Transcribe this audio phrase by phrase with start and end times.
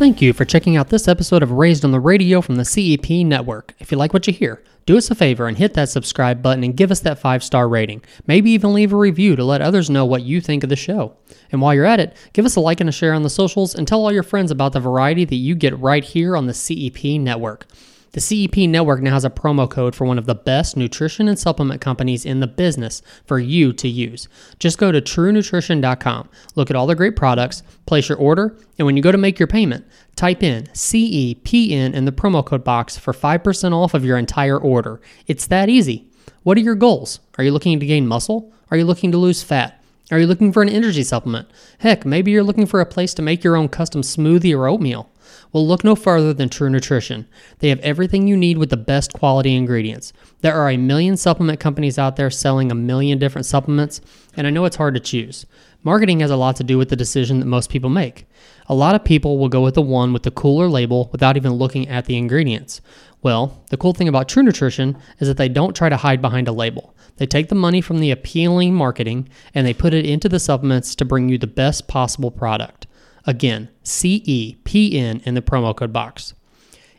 [0.00, 3.10] Thank you for checking out this episode of Raised on the Radio from the CEP
[3.26, 3.74] Network.
[3.78, 6.64] If you like what you hear, do us a favor and hit that subscribe button
[6.64, 8.02] and give us that five star rating.
[8.26, 11.16] Maybe even leave a review to let others know what you think of the show.
[11.52, 13.74] And while you're at it, give us a like and a share on the socials
[13.74, 16.54] and tell all your friends about the variety that you get right here on the
[16.54, 17.66] CEP Network.
[18.12, 21.38] The CEP network now has a promo code for one of the best nutrition and
[21.38, 24.28] supplement companies in the business for you to use.
[24.58, 28.96] Just go to truenutrition.com, look at all the great products, place your order, and when
[28.96, 33.12] you go to make your payment, type in CEPN in the promo code box for
[33.12, 35.00] 5% off of your entire order.
[35.28, 36.08] It's that easy.
[36.42, 37.20] What are your goals?
[37.38, 38.52] Are you looking to gain muscle?
[38.72, 39.80] Are you looking to lose fat?
[40.10, 41.48] Are you looking for an energy supplement?
[41.78, 45.08] Heck, maybe you're looking for a place to make your own custom smoothie or oatmeal.
[45.52, 47.26] Well, look no further than True Nutrition.
[47.58, 50.12] They have everything you need with the best quality ingredients.
[50.42, 54.00] There are a million supplement companies out there selling a million different supplements,
[54.36, 55.46] and I know it's hard to choose.
[55.82, 58.26] Marketing has a lot to do with the decision that most people make.
[58.68, 61.54] A lot of people will go with the one with the cooler label without even
[61.54, 62.80] looking at the ingredients.
[63.22, 66.46] Well, the cool thing about True Nutrition is that they don't try to hide behind
[66.48, 66.94] a label.
[67.16, 70.94] They take the money from the appealing marketing and they put it into the supplements
[70.94, 72.86] to bring you the best possible product.
[73.26, 76.34] Again, CEPN in the promo code box.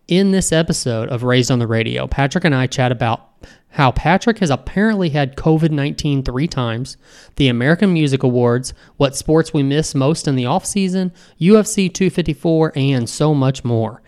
[0.08, 3.30] In this episode of Raised on the Radio, Patrick and I chat about
[3.70, 6.98] how Patrick has apparently had COVID 19 three times,
[7.38, 13.10] the American Music Awards, what sports we miss most in the offseason, UFC 254, and
[13.10, 14.02] so much more.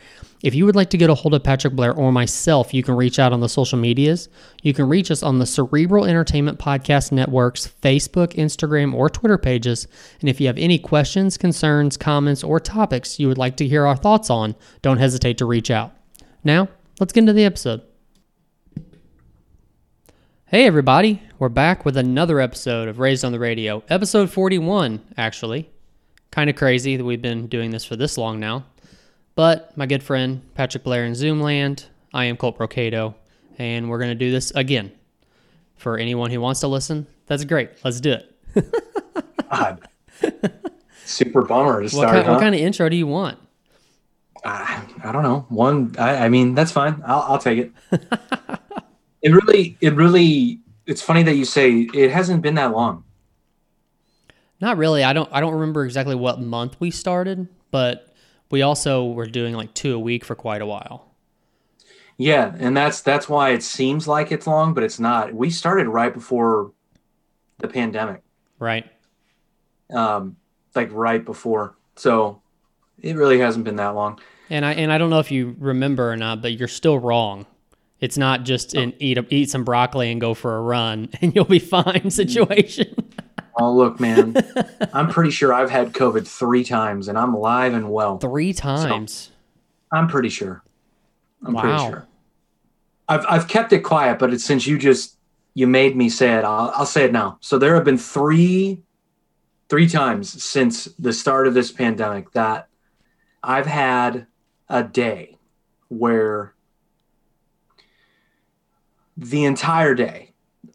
[0.44, 2.98] If you would like to get a hold of Patrick Blair or myself, you can
[2.98, 4.28] reach out on the social medias.
[4.62, 9.88] You can reach us on the Cerebral Entertainment Podcast Network's Facebook, Instagram, or Twitter pages.
[10.20, 13.88] And if you have any questions, concerns, comments, or topics you would like to hear
[13.88, 15.94] our thoughts on, don't hesitate to reach out.
[16.44, 16.68] Now,
[17.00, 17.82] let's get into the episode.
[20.48, 21.24] Hey, everybody.
[21.40, 25.70] We're back with another episode of Raised on the Radio, episode 41, actually.
[26.32, 28.66] Kind of crazy that we've been doing this for this long now.
[29.36, 33.16] But my good friend Patrick Blair in Zoomland, I am Colt Brocado,
[33.58, 34.92] and we're going to do this again.
[35.76, 37.72] For anyone who wants to listen, that's great.
[37.84, 38.36] Let's do it.
[39.52, 39.82] God.
[41.04, 42.12] Super bummer to What start.
[42.12, 42.32] kind, huh?
[42.34, 43.38] what kind of intro do you want?
[44.46, 45.46] I, I don't know.
[45.50, 45.94] One.
[45.98, 47.02] I, I mean, that's fine.
[47.06, 47.72] I'll, I'll take it.
[49.22, 49.78] it really.
[49.82, 50.60] It really.
[50.86, 53.04] It's funny that you say it hasn't been that long.
[54.62, 55.04] Not really.
[55.04, 55.30] I don't.
[55.34, 58.13] I don't remember exactly what month we started, but
[58.54, 61.16] we also were doing like two a week for quite a while.
[62.18, 65.34] Yeah, and that's that's why it seems like it's long, but it's not.
[65.34, 66.72] We started right before
[67.58, 68.22] the pandemic.
[68.60, 68.86] Right.
[69.92, 70.36] Um,
[70.76, 71.76] like right before.
[71.96, 72.44] So
[73.02, 74.20] it really hasn't been that long.
[74.52, 77.48] And I and I don't know if you remember or not, but you're still wrong.
[78.00, 81.34] It's not just an eat a, eat some broccoli and go for a run and
[81.34, 82.93] you'll be fine situation.
[83.56, 84.36] Oh, look, man.
[84.94, 88.18] I'm pretty sure I've had COVID three times, and I'm alive and well.
[88.18, 89.32] Three times.
[89.92, 90.64] I'm pretty sure.
[91.46, 91.62] I'm Wow.
[91.62, 92.08] pretty sure.
[93.08, 95.18] I've I've kept it quiet, but it's since you just
[95.54, 96.44] you made me say it.
[96.46, 97.38] I'll, I'll say it now.
[97.42, 98.82] So there have been three
[99.70, 102.68] three times since the start of this pandemic that
[103.44, 104.28] I've had
[104.70, 105.38] a day
[105.90, 106.54] where
[109.18, 110.32] the entire day,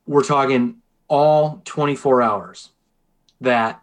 [0.06, 0.77] we're talking
[1.08, 2.70] all 24 hours,
[3.40, 3.82] that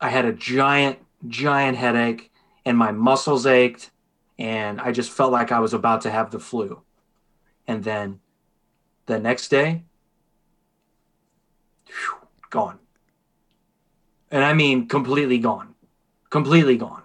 [0.00, 0.98] I had a giant,
[1.28, 2.30] giant headache
[2.64, 3.90] and my muscles ached
[4.38, 6.80] and I just felt like I was about to have the flu.
[7.66, 8.20] And then
[9.06, 9.82] the next day,
[11.84, 12.16] phew,
[12.48, 12.78] gone.
[14.30, 15.74] And I mean completely gone.
[16.30, 17.02] Completely gone.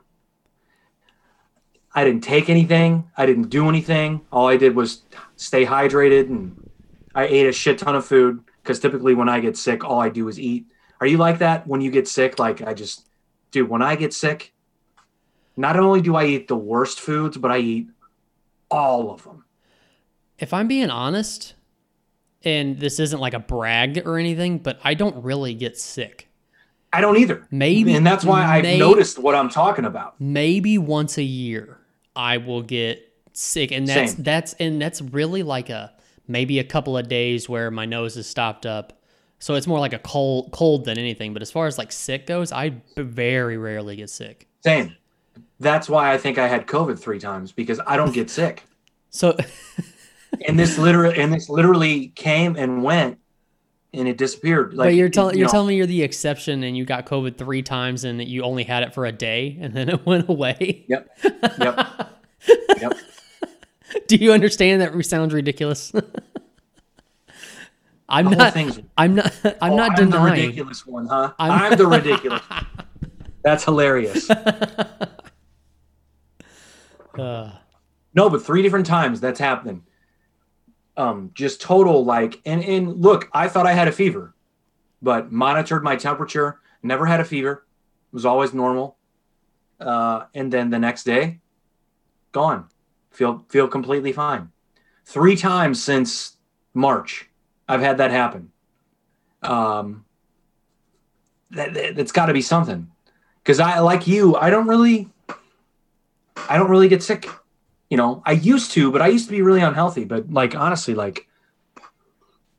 [1.93, 3.09] I didn't take anything.
[3.17, 4.21] I didn't do anything.
[4.31, 5.01] All I did was
[5.35, 6.69] stay hydrated and
[7.13, 10.09] I ate a shit ton of food because typically when I get sick, all I
[10.09, 10.65] do is eat.
[10.99, 12.39] Are you like that when you get sick?
[12.39, 13.07] Like I just,
[13.51, 14.53] dude, when I get sick,
[15.55, 17.87] not only do I eat the worst foods, but I eat
[18.71, 19.45] all of them.
[20.39, 21.53] If I'm being honest,
[22.43, 26.27] and this isn't like a brag or anything, but I don't really get sick.
[26.91, 27.45] I don't either.
[27.51, 30.15] Maybe And that's why I've noticed what I'm talking about.
[30.19, 31.77] maybe once a year
[32.15, 34.23] I will get sick and that's Same.
[34.23, 35.91] that's and that's really like a
[36.27, 39.01] maybe a couple of days where my nose is stopped up.
[39.39, 42.25] So it's more like a cold cold than anything, but as far as like sick
[42.25, 44.47] goes, I very rarely get sick.
[44.63, 44.95] Same.
[45.59, 48.63] That's why I think I had COVID three times because I don't get sick.
[49.09, 49.37] So
[50.47, 53.19] And this literally, and this literally came and went,
[53.93, 54.73] and it disappeared.
[54.73, 57.05] Like but you're telling you you're know, telling me you're the exception and you got
[57.05, 60.05] COVID 3 times and that you only had it for a day and then it
[60.05, 60.85] went away.
[60.87, 61.09] Yep.
[61.59, 62.21] Yep.
[62.81, 62.97] yep.
[64.07, 65.91] Do you understand that sounds ridiculous?
[68.07, 68.55] I'm not
[68.97, 70.41] I'm not I'm Oh, not I'm the denying.
[70.45, 71.33] ridiculous one, huh?
[71.39, 72.41] I'm- I'm, the ridiculous.
[73.43, 74.29] That's hilarious.
[77.17, 77.51] Uh,
[78.13, 79.81] No, but three different times that's happened.
[80.97, 84.33] Um, just total like, and and look, I thought I had a fever,
[85.01, 87.51] but monitored my temperature, never had a fever,
[88.11, 88.97] it was always normal.
[89.79, 91.39] Uh, and then the next day,
[92.31, 92.69] gone,
[93.15, 94.51] feel feel completely fine.
[95.05, 96.37] Three times since
[96.73, 97.29] March,
[97.67, 98.51] I've had that happen.
[99.41, 100.05] Um,
[101.51, 102.91] that, that that's got to be something,
[103.43, 105.09] because I like you, I don't really,
[106.49, 107.29] I don't really get sick
[107.89, 110.05] you know, I used to, but I used to be really unhealthy.
[110.05, 111.27] But like honestly, like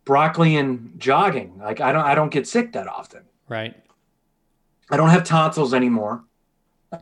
[0.04, 3.22] broccoli and jogging, like I don't I don't get sick that often.
[3.48, 3.74] right.
[4.88, 6.22] I don't have tonsils anymore.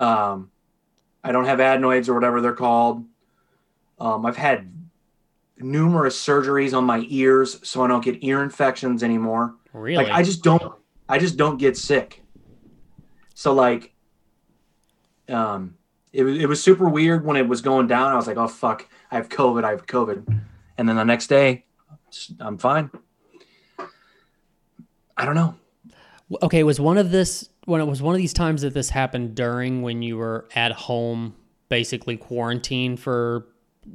[0.01, 0.51] Um,
[1.23, 3.05] I don't have adenoids or whatever they're called.
[3.99, 4.71] Um, I've had
[5.59, 9.55] numerous surgeries on my ears, so I don't get ear infections anymore.
[9.73, 10.05] Really?
[10.05, 10.75] Like I just don't
[11.09, 12.23] I just don't get sick.
[13.35, 13.93] So like
[15.29, 15.77] um
[16.13, 18.13] it was it was super weird when it was going down.
[18.13, 19.65] I was like, "Oh fuck, I have COVID.
[19.65, 20.43] I have COVID."
[20.79, 21.65] And then the next day,
[22.41, 22.91] I'm fine.
[25.17, 25.55] I don't know.
[26.43, 26.63] okay.
[26.65, 29.83] Was one of this when it was one of these times that this happened during
[29.83, 31.35] when you were at home,
[31.69, 33.47] basically quarantined for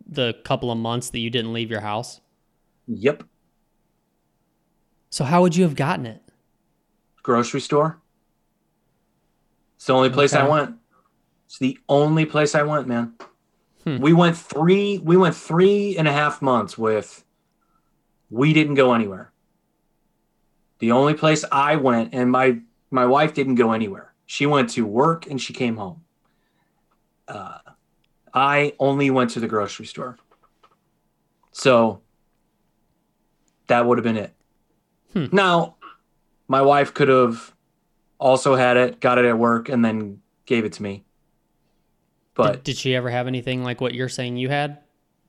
[0.07, 2.21] the couple of months that you didn't leave your house?
[2.88, 3.24] Yep.
[5.09, 6.21] So how would you have gotten it?
[7.24, 8.00] Grocery store.
[9.75, 10.75] It's the only place I went.
[11.45, 13.13] It's the only place I went, man.
[13.83, 13.97] Hmm.
[13.97, 15.00] We went three.
[15.00, 17.24] We went three and a half months with.
[18.30, 19.31] We didn't go anywhere.
[20.80, 22.59] The only place I went, and my
[22.92, 24.13] my wife didn't go anywhere.
[24.25, 26.03] She went to work and she came home.
[27.27, 27.58] Uh,
[28.33, 30.17] I only went to the grocery store.
[31.51, 32.01] So
[33.67, 34.33] that would have been it.
[35.13, 35.25] Hmm.
[35.31, 35.75] Now,
[36.47, 37.53] my wife could have
[38.19, 41.03] also had it, got it at work, and then gave it to me.
[42.35, 44.79] But did, did she ever have anything like what you're saying you had?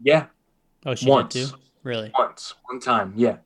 [0.03, 0.26] yeah,
[0.87, 1.35] Oh, she Once.
[1.35, 1.56] did too.
[1.82, 2.11] Really?
[2.17, 3.37] once, one time, yeah.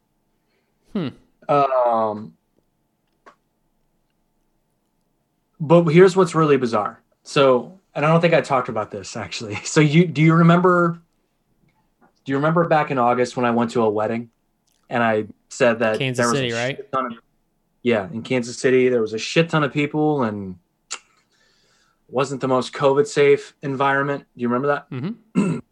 [0.93, 1.09] Hmm.
[1.49, 2.35] Um,
[5.61, 7.01] but here's what's really bizarre.
[7.23, 9.55] So, and I don't think I talked about this actually.
[9.65, 11.01] So, you do you remember?
[12.25, 14.31] Do you remember back in August when I went to a wedding,
[14.89, 16.77] and I said that Kansas there was City, a right?
[16.77, 17.19] shit ton of-
[17.83, 20.57] yeah, in Kansas City, there was a shit ton of people, and
[22.09, 24.25] wasn't the most COVID safe environment.
[24.37, 24.91] Do you remember that?
[24.91, 25.59] Mm-hmm.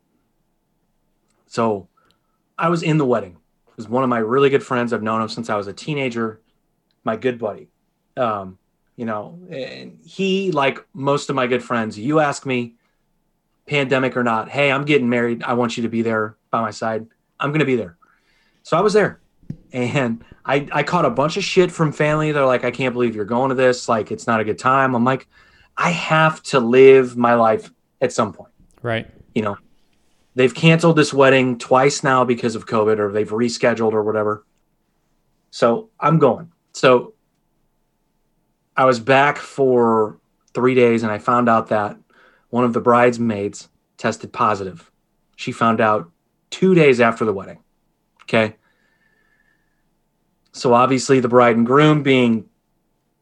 [1.47, 1.89] So
[2.59, 3.37] I was in the wedding.
[3.69, 4.93] It was one of my really good friends.
[4.93, 6.41] I've known him since I was a teenager.
[7.05, 7.69] My good buddy.
[8.17, 8.59] Um,
[9.03, 12.77] you know, and he, like most of my good friends, you ask me,
[13.67, 15.43] pandemic or not, hey, I'm getting married.
[15.43, 17.05] I want you to be there by my side.
[17.41, 17.97] I'm going to be there.
[18.63, 19.21] So I was there.
[19.73, 22.31] And I, I caught a bunch of shit from family.
[22.31, 23.89] They're like, I can't believe you're going to this.
[23.89, 24.95] Like, it's not a good time.
[24.95, 25.27] I'm like,
[25.77, 28.53] I have to live my life at some point
[28.83, 29.09] Right.
[29.35, 29.57] you know
[30.37, 34.45] they've canceled this wedding twice now because of covid or they've rescheduled or whatever
[35.51, 37.15] so i'm going so
[38.77, 40.19] i was back for
[40.55, 41.97] three days and i found out that
[42.51, 44.91] one of the bridesmaids tested positive
[45.37, 46.11] she found out
[46.51, 47.59] two days after the wedding
[48.23, 48.57] okay
[50.53, 52.45] so obviously the bride and groom being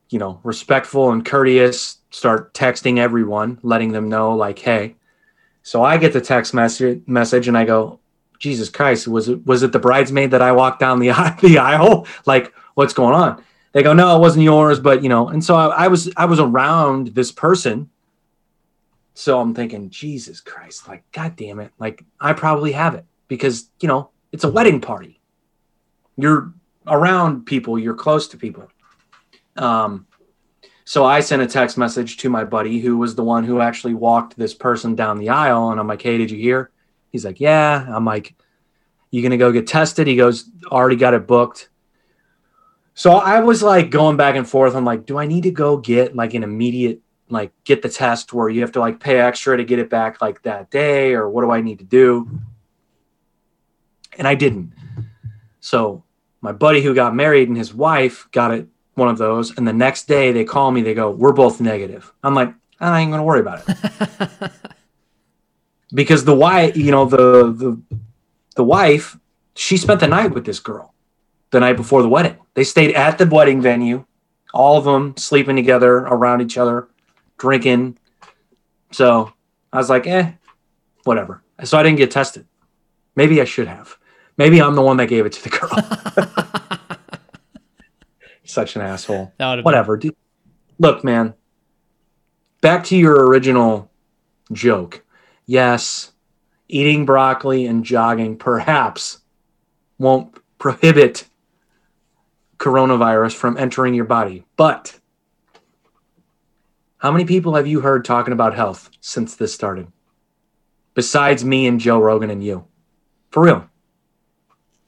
[0.09, 4.97] you know respectful and courteous start texting everyone letting them know like hey
[5.63, 8.01] so I get the text message message and I go,
[8.39, 11.09] Jesus Christ, was it was it the bridesmaid that I walked down the
[11.43, 12.07] the aisle?
[12.27, 13.43] Like, what's going on?
[13.73, 15.29] They go, no, it wasn't yours, but you know.
[15.29, 17.91] And so I, I was I was around this person.
[19.15, 23.71] So I'm thinking, Jesus Christ, like, God damn it, like I probably have it because
[23.81, 25.21] you know it's a wedding party.
[26.17, 26.53] You're
[26.87, 28.69] around people, you're close to people.
[29.57, 30.07] Um,
[30.85, 33.95] so I sent a text message to my buddy who was the one who actually
[33.95, 35.71] walked this person down the aisle.
[35.71, 36.71] And I'm like, hey, did you hear?
[37.11, 37.87] He's like, yeah.
[37.89, 38.35] I'm like,
[39.13, 40.09] you going to go get tested?
[40.09, 41.69] He goes, already got it booked.
[42.95, 44.75] So I was like going back and forth.
[44.75, 48.33] I'm like, do I need to go get like an immediate, like get the test
[48.33, 51.15] where you have to like pay extra to get it back like that day?
[51.15, 52.29] Or what do I need to do?
[54.19, 54.73] And I didn't.
[55.61, 56.05] So
[56.41, 59.73] my buddy who got married and his wife got it one of those and the
[59.73, 63.25] next day they call me they go we're both negative i'm like i ain't gonna
[63.25, 64.53] worry about it
[65.95, 67.81] because the wife you know the the
[68.57, 69.17] the wife
[69.55, 70.93] she spent the night with this girl
[71.51, 74.05] the night before the wedding they stayed at the wedding venue
[74.53, 76.89] all of them sleeping together around each other
[77.39, 77.97] drinking
[78.91, 79.33] so
[79.73, 80.33] i was like eh
[81.05, 82.47] whatever so i didn't get tested
[83.17, 83.97] maybe i should have
[84.37, 85.71] maybe i'm the one that gave it to the girl
[88.45, 90.01] such an asshole That would have whatever.
[90.81, 91.35] Look, man.
[92.63, 93.91] Back to your original
[94.53, 95.05] joke.
[95.47, 96.13] yes,
[96.69, 99.21] eating broccoli and jogging perhaps
[99.99, 101.27] won't prohibit
[102.61, 104.45] coronavirus from entering your body.
[104.57, 105.01] But
[106.99, 109.89] how many people have you heard talking about health since this started?
[110.95, 112.67] Besides me and Joe Rogan and you.
[113.31, 113.67] For real.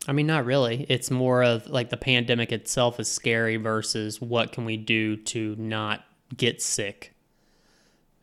[0.06, 0.84] I mean, not really.
[0.88, 5.56] It's more of like the pandemic itself is scary versus what can we do to
[5.56, 6.04] not
[6.36, 7.14] get sick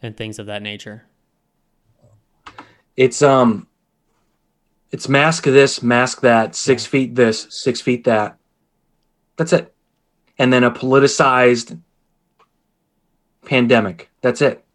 [0.02, 1.06] and things of that nature.
[2.96, 3.68] It's um
[4.92, 8.39] it's mask this, mask that, six feet this, six feet that.
[9.40, 9.74] That's it.
[10.38, 11.80] And then a politicized
[13.46, 14.10] pandemic.
[14.20, 14.66] That's it.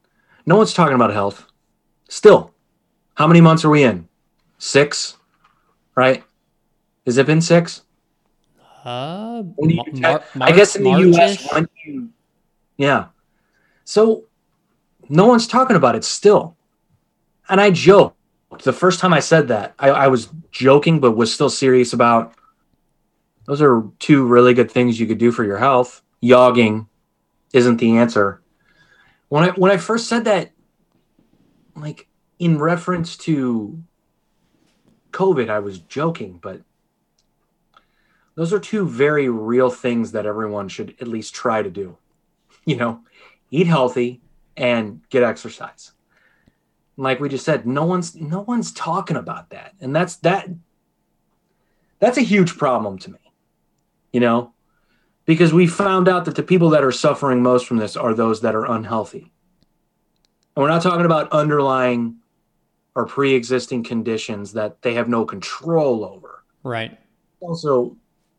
[0.47, 1.45] No one's talking about health.
[2.09, 2.51] Still,
[3.15, 4.09] how many months are we in?
[4.57, 5.19] Six,
[5.95, 6.25] right?
[7.05, 7.83] Has it been six?
[8.83, 11.45] Uh, When do you Mar- I guess in the U.S.
[11.53, 11.69] March-ish?
[11.85, 12.09] Do you,
[12.79, 13.09] yeah.
[13.85, 14.25] So
[15.11, 16.57] no one's talking about it still,
[17.51, 18.17] and I joked
[18.63, 19.75] the first time I said that.
[19.79, 22.33] I, I was joking, but was still serious about.
[23.47, 26.03] Those are two really good things you could do for your health.
[26.23, 26.87] Yogging
[27.53, 28.41] isn't the answer.
[29.29, 30.53] When I when I first said that,
[31.77, 32.09] like
[32.39, 33.83] in reference to
[35.13, 36.63] COVID, I was joking, but
[38.35, 41.97] those are two very real things that everyone should at least try to do.
[42.65, 43.01] You know,
[43.51, 44.21] eat healthy
[44.57, 45.93] and get exercise.
[46.97, 49.75] Like we just said, no one's no one's talking about that.
[49.81, 50.49] And that's that
[51.99, 53.19] that's a huge problem to me.
[54.15, 54.55] You know,
[55.25, 58.43] because we found out that the people that are suffering most from this are those
[58.43, 59.33] that are unhealthy.
[60.55, 62.19] And we're not talking about underlying
[62.95, 66.45] or pre-existing conditions that they have no control over.
[66.63, 66.97] Right.
[67.41, 67.97] also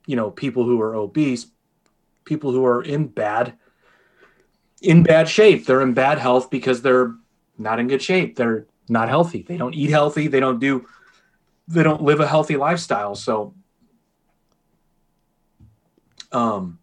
[0.07, 1.47] you know people who are obese
[2.23, 3.57] people who are in bad
[4.81, 5.65] in bad shape.
[5.65, 7.15] They're in bad health because they're
[7.57, 8.35] not in good shape.
[8.35, 9.43] They're not healthy.
[9.43, 10.27] They don't eat healthy.
[10.27, 10.85] They don't do
[11.67, 13.15] they don't live a healthy lifestyle.
[13.15, 13.55] So
[16.35, 16.79] um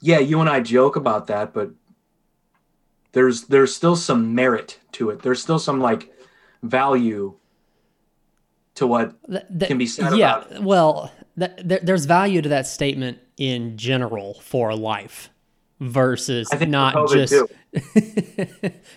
[0.00, 1.70] yeah you and i joke about that but
[3.12, 6.12] there's there's still some merit to it there's still some like
[6.62, 7.34] value
[8.76, 9.14] to what
[9.66, 14.34] can be said yeah, about well, th- there, there's value to that statement in general
[14.34, 15.30] for life
[15.80, 17.34] versus not just.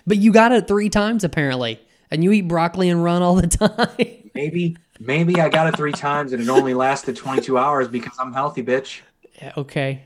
[0.08, 1.80] but you got it three times apparently,
[2.12, 4.19] and you eat broccoli and run all the time.
[4.40, 8.32] Maybe, maybe I got it three times and it only lasted 22 hours because I'm
[8.32, 9.02] healthy, bitch.
[9.42, 10.02] Yeah, okay.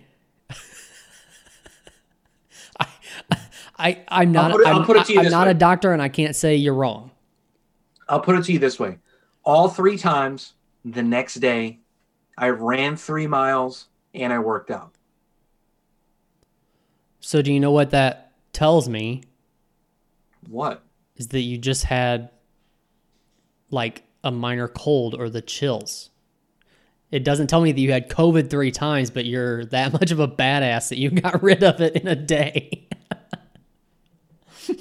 [2.80, 2.88] I,
[3.78, 4.52] I, I'm not.
[4.52, 5.52] put it- I'll I'm, put it to you I'm not way.
[5.52, 7.12] a doctor, and I can't say you're wrong.
[8.10, 8.98] I'll put it to you this way:
[9.44, 11.80] all three times the next day,
[12.36, 13.86] I ran three miles
[14.16, 14.96] and I worked out.
[17.20, 19.24] So, do you know what that tells me?
[20.50, 20.84] What?
[21.18, 22.32] Is that you just had
[23.70, 26.10] like a minor cold or the chills?
[27.12, 30.20] It doesn't tell me that you had COVID three times, but you're that much of
[30.20, 32.88] a badass that you got rid of it in a day.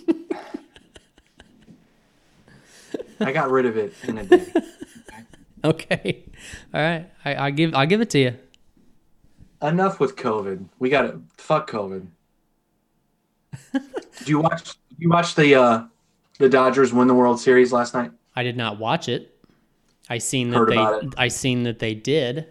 [3.20, 4.46] I got rid of it in a day.
[5.64, 6.24] okay,
[6.72, 7.10] all right.
[7.24, 8.34] I, I give I'll give it to you.
[9.60, 10.68] Enough with COVID.
[10.78, 12.06] We got to fuck COVID.
[13.72, 14.64] Did you watch?
[14.64, 15.84] Did you watch the uh,
[16.38, 18.12] the Dodgers win the World Series last night?
[18.34, 19.31] I did not watch it.
[20.08, 21.08] I seen that they.
[21.16, 22.46] I seen that they did.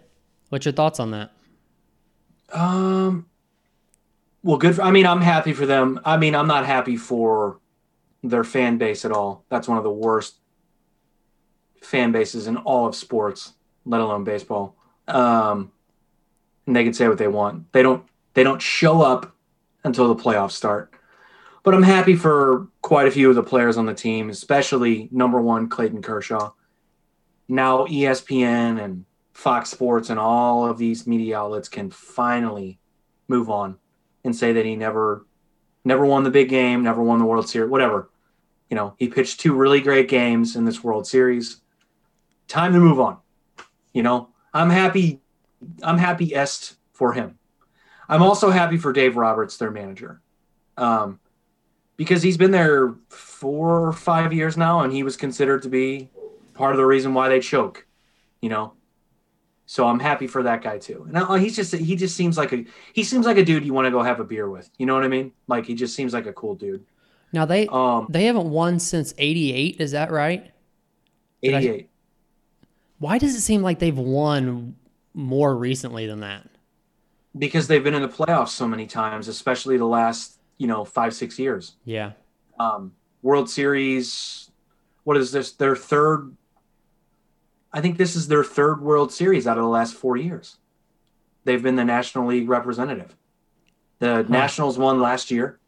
[0.48, 1.32] What's your thoughts on that?
[2.52, 3.26] Um.
[4.42, 4.76] Well, good.
[4.76, 6.00] For, I mean, I'm happy for them.
[6.04, 7.60] I mean, I'm not happy for
[8.22, 9.44] their fan base at all.
[9.48, 10.36] That's one of the worst
[11.82, 13.52] fan bases in all of sports,
[13.84, 14.76] let alone baseball.
[15.08, 15.72] Um,
[16.66, 17.72] and they can say what they want.
[17.72, 18.04] They don't.
[18.34, 19.36] They don't show up
[19.84, 20.94] until the playoffs start.
[21.64, 25.40] But I'm happy for quite a few of the players on the team, especially number
[25.40, 26.50] one Clayton Kershaw.
[27.52, 29.04] Now ESPN and
[29.34, 32.78] Fox Sports and all of these media outlets can finally
[33.28, 33.76] move on
[34.24, 35.26] and say that he never
[35.84, 38.08] never won the big game, never won the World Series, whatever.
[38.70, 41.60] You know, he pitched two really great games in this World Series.
[42.48, 43.18] Time to move on.
[43.92, 45.20] You know, I'm happy
[45.82, 47.38] I'm happy est for him.
[48.08, 50.22] I'm also happy for Dave Roberts, their manager.
[50.78, 51.20] Um,
[51.98, 56.08] because he's been there four or five years now and he was considered to be
[56.62, 57.84] part of the reason why they choke,
[58.40, 58.74] you know.
[59.66, 61.04] So I'm happy for that guy too.
[61.08, 63.74] And uh, he's just he just seems like a he seems like a dude you
[63.74, 64.70] want to go have a beer with.
[64.78, 65.32] You know what I mean?
[65.48, 66.84] Like he just seems like a cool dude.
[67.32, 69.80] Now they Um, they haven't won since '88.
[69.80, 70.52] Is that right?
[71.42, 71.90] 88.
[73.00, 74.76] Why does it seem like they've won
[75.14, 76.48] more recently than that?
[77.36, 81.12] Because they've been in the playoffs so many times, especially the last you know five
[81.12, 81.74] six years.
[81.84, 82.12] Yeah.
[82.60, 84.48] Um, World Series.
[85.02, 85.50] What is this?
[85.50, 86.36] Their third.
[87.72, 90.58] I think this is their third World Series out of the last four years.
[91.44, 93.16] They've been the National League representative.
[93.98, 95.58] The Nationals won last year.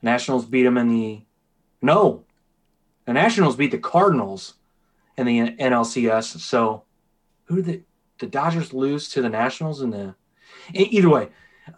[0.00, 1.22] Nationals beat them in the.
[1.80, 2.24] No,
[3.04, 4.54] the Nationals beat the Cardinals
[5.16, 6.38] in the NLCS.
[6.38, 6.84] So,
[7.44, 7.82] who did the,
[8.18, 10.14] the Dodgers lose to the Nationals in the?
[10.72, 11.28] Either way,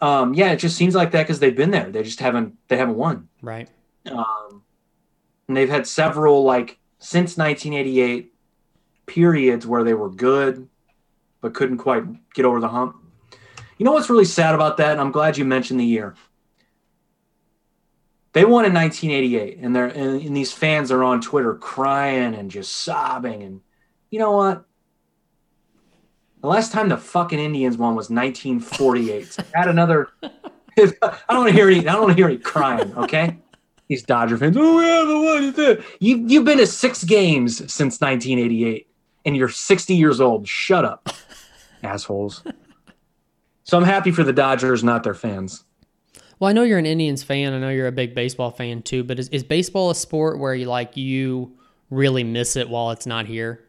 [0.01, 1.89] um, yeah, it just seems like that because they've been there.
[1.91, 2.55] They just haven't.
[2.67, 3.27] They haven't won.
[3.41, 3.67] Right.
[4.05, 4.63] Um,
[5.47, 8.33] and they've had several like since 1988
[9.05, 10.67] periods where they were good,
[11.41, 12.97] but couldn't quite get over the hump.
[13.77, 14.91] You know what's really sad about that?
[14.91, 16.15] And I'm glad you mentioned the year.
[18.33, 22.51] They won in 1988, and they're and, and these fans are on Twitter crying and
[22.51, 23.43] just sobbing.
[23.43, 23.61] And
[24.11, 24.65] you know what?
[26.41, 29.31] The last time the fucking Indians won was 1948.
[29.31, 30.09] So add another.
[30.23, 30.91] I
[31.29, 31.87] don't want to hear any.
[31.87, 32.93] I don't want to hear any crying.
[32.97, 33.37] Okay,
[33.87, 34.57] these Dodger fans.
[34.59, 35.85] Oh yeah, the one is.
[36.01, 38.87] You you've been to six games since 1988,
[39.25, 40.47] and you're 60 years old.
[40.47, 41.09] Shut up,
[41.83, 42.43] assholes.
[43.63, 45.63] So I'm happy for the Dodgers, not their fans.
[46.39, 47.53] Well, I know you're an Indians fan.
[47.53, 49.03] I know you're a big baseball fan too.
[49.03, 51.57] But is, is baseball a sport where you like you
[51.89, 53.63] really miss it while it's not here,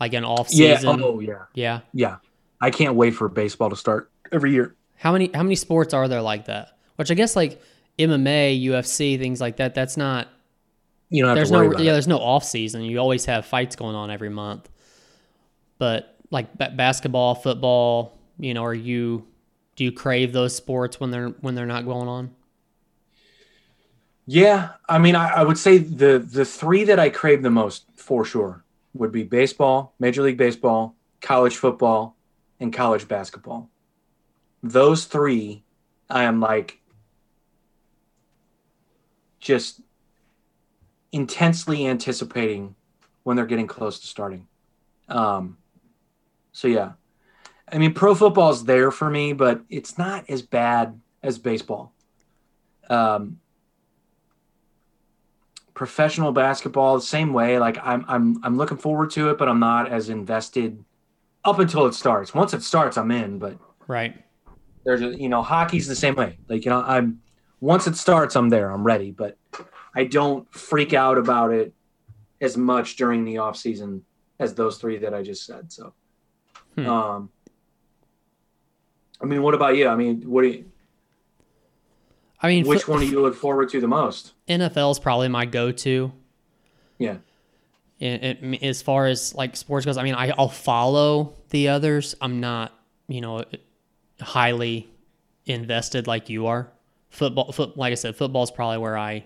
[0.00, 0.76] like an off Yeah.
[0.76, 1.00] season?
[1.02, 1.44] Oh yeah.
[1.54, 1.80] yeah.
[1.92, 2.16] Yeah.
[2.60, 4.74] I can't wait for baseball to start every year.
[4.96, 6.76] How many how many sports are there like that?
[6.96, 7.60] Which I guess like
[7.98, 9.74] MMA, UFC, things like that.
[9.74, 10.28] That's not.
[11.10, 11.90] You don't have There's to worry no about yeah.
[11.90, 11.92] it.
[11.94, 12.82] There's no off season.
[12.82, 14.68] You always have fights going on every month.
[15.80, 19.26] But like ba- basketball, football, you know, are you
[19.76, 22.30] do you crave those sports when they're when they're not going on?
[24.26, 27.86] Yeah, I mean, I, I would say the the three that I crave the most
[27.96, 28.62] for sure
[28.92, 32.14] would be baseball, Major League Baseball, college football,
[32.60, 33.70] and college basketball.
[34.62, 35.64] Those three,
[36.10, 36.78] I am like
[39.38, 39.80] just
[41.10, 42.74] intensely anticipating
[43.22, 44.46] when they're getting close to starting.
[45.08, 45.56] Um,
[46.60, 46.92] so yeah,
[47.72, 51.94] I mean, pro football is there for me, but it's not as bad as baseball.
[52.90, 53.40] Um,
[55.72, 59.60] professional basketball the same way like I'm I'm I'm looking forward to it but I'm
[59.60, 60.84] not as invested
[61.42, 62.34] up until it starts.
[62.34, 64.22] Once it starts I'm in, but Right.
[64.84, 66.36] there's a, you know hockey's the same way.
[66.48, 67.22] Like you know I'm
[67.60, 69.38] once it starts I'm there, I'm ready, but
[69.94, 71.72] I don't freak out about it
[72.42, 74.04] as much during the off season
[74.38, 75.72] as those three that I just said.
[75.72, 75.94] So
[76.84, 76.90] Hmm.
[76.90, 77.30] um
[79.20, 79.88] I mean what about you?
[79.88, 80.64] I mean what do you,
[82.42, 84.32] I mean, which one do you look forward to the most?
[84.48, 86.10] NFL is probably my go-to.
[86.98, 87.16] Yeah.
[88.00, 92.14] And, and as far as like sports goes, I mean, I, I'll follow the others.
[92.20, 92.72] I'm not,
[93.08, 93.44] you know,
[94.20, 94.88] highly
[95.44, 96.70] invested like you are.
[97.10, 99.24] Football, foot, like I said, football is probably where I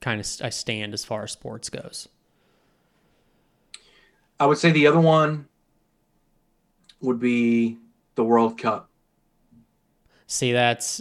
[0.00, 2.08] kind of I stand as far as sports goes.
[4.38, 5.48] I would say the other one
[7.04, 7.78] would be
[8.14, 8.88] the World Cup.
[10.26, 11.00] See, that's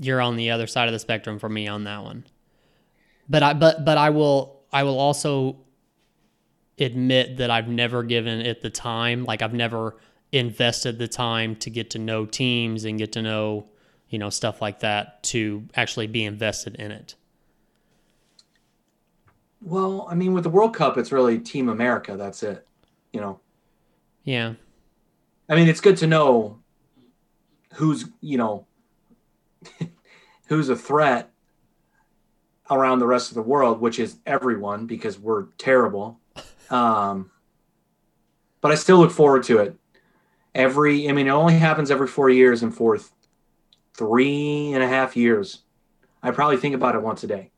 [0.00, 2.24] you're on the other side of the spectrum for me on that one.
[3.28, 5.58] But I but but I will I will also
[6.78, 9.24] admit that I've never given it the time.
[9.24, 9.96] Like I've never
[10.32, 13.66] invested the time to get to know teams and get to know,
[14.08, 17.14] you know, stuff like that to actually be invested in it.
[19.62, 22.16] Well, I mean, with the World Cup, it's really Team America.
[22.16, 22.66] That's it.
[23.12, 23.40] You know,
[24.24, 24.54] Yeah.
[25.48, 26.60] I mean, it's good to know
[27.74, 28.66] who's you know
[30.48, 31.30] who's a threat
[32.70, 36.20] around the rest of the world, which is everyone because we're terrible.
[36.70, 37.30] Um,
[38.60, 39.76] but I still look forward to it.
[40.54, 43.08] Every, I mean, it only happens every four years, and for th-
[43.94, 45.62] three and a half years,
[46.22, 47.50] I probably think about it once a day.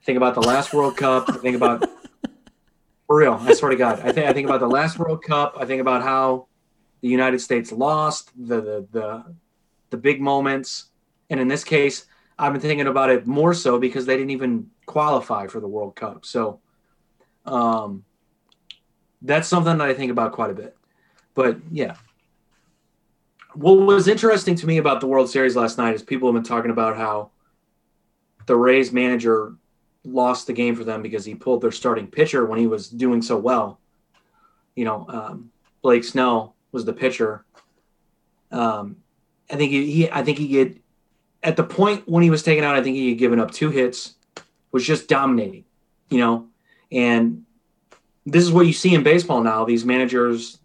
[0.00, 1.28] I think about the last World Cup.
[1.28, 1.82] I think about
[3.06, 3.34] for real.
[3.34, 5.56] I swear to God, I think I think about the last World Cup.
[5.60, 6.46] I think about how
[7.06, 9.24] the United States lost the the the,
[9.90, 10.86] the big moments,
[11.30, 14.70] and in this case, I've been thinking about it more so because they didn't even
[14.86, 16.26] qualify for the World Cup.
[16.26, 16.58] So,
[17.44, 18.04] um,
[19.22, 20.76] that's something that I think about quite a bit.
[21.34, 21.94] But yeah,
[23.54, 26.42] what was interesting to me about the World Series last night is people have been
[26.42, 27.30] talking about how
[28.46, 29.54] the Rays manager
[30.04, 33.22] lost the game for them because he pulled their starting pitcher when he was doing
[33.22, 33.78] so well.
[34.74, 37.44] You know, um, Blake Snell was the pitcher.
[38.50, 38.96] Um,
[39.50, 40.80] I think he, he, I think he get
[41.42, 42.76] at the point when he was taken out.
[42.76, 44.14] I think he had given up two hits,
[44.72, 45.64] was just dominating.
[46.10, 46.48] You know,
[46.92, 47.44] and
[48.24, 49.64] this is what you see in baseball now.
[49.64, 50.58] These managers,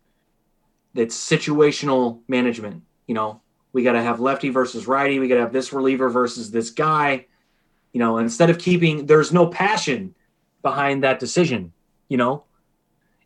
[0.95, 2.83] it's situational management.
[3.07, 3.41] You know,
[3.73, 5.19] we got to have lefty versus righty.
[5.19, 7.25] We got to have this reliever versus this guy.
[7.93, 10.15] You know, instead of keeping, there's no passion
[10.61, 11.73] behind that decision.
[12.07, 12.43] You know,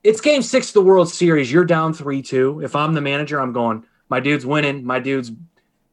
[0.06, 1.52] it's game six of the World Series.
[1.52, 2.62] You're down 3 2.
[2.64, 4.86] If I'm the manager, I'm going, my dude's winning.
[4.86, 5.32] My dude's,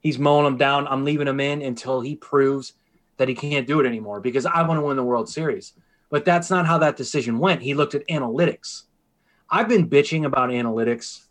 [0.00, 0.86] he's mowing him down.
[0.86, 2.74] I'm leaving him in until he proves
[3.16, 5.72] that he can't do it anymore because I want to win the World Series.
[6.10, 7.62] But that's not how that decision went.
[7.62, 8.82] He looked at analytics.
[9.48, 11.24] I've been bitching about analytics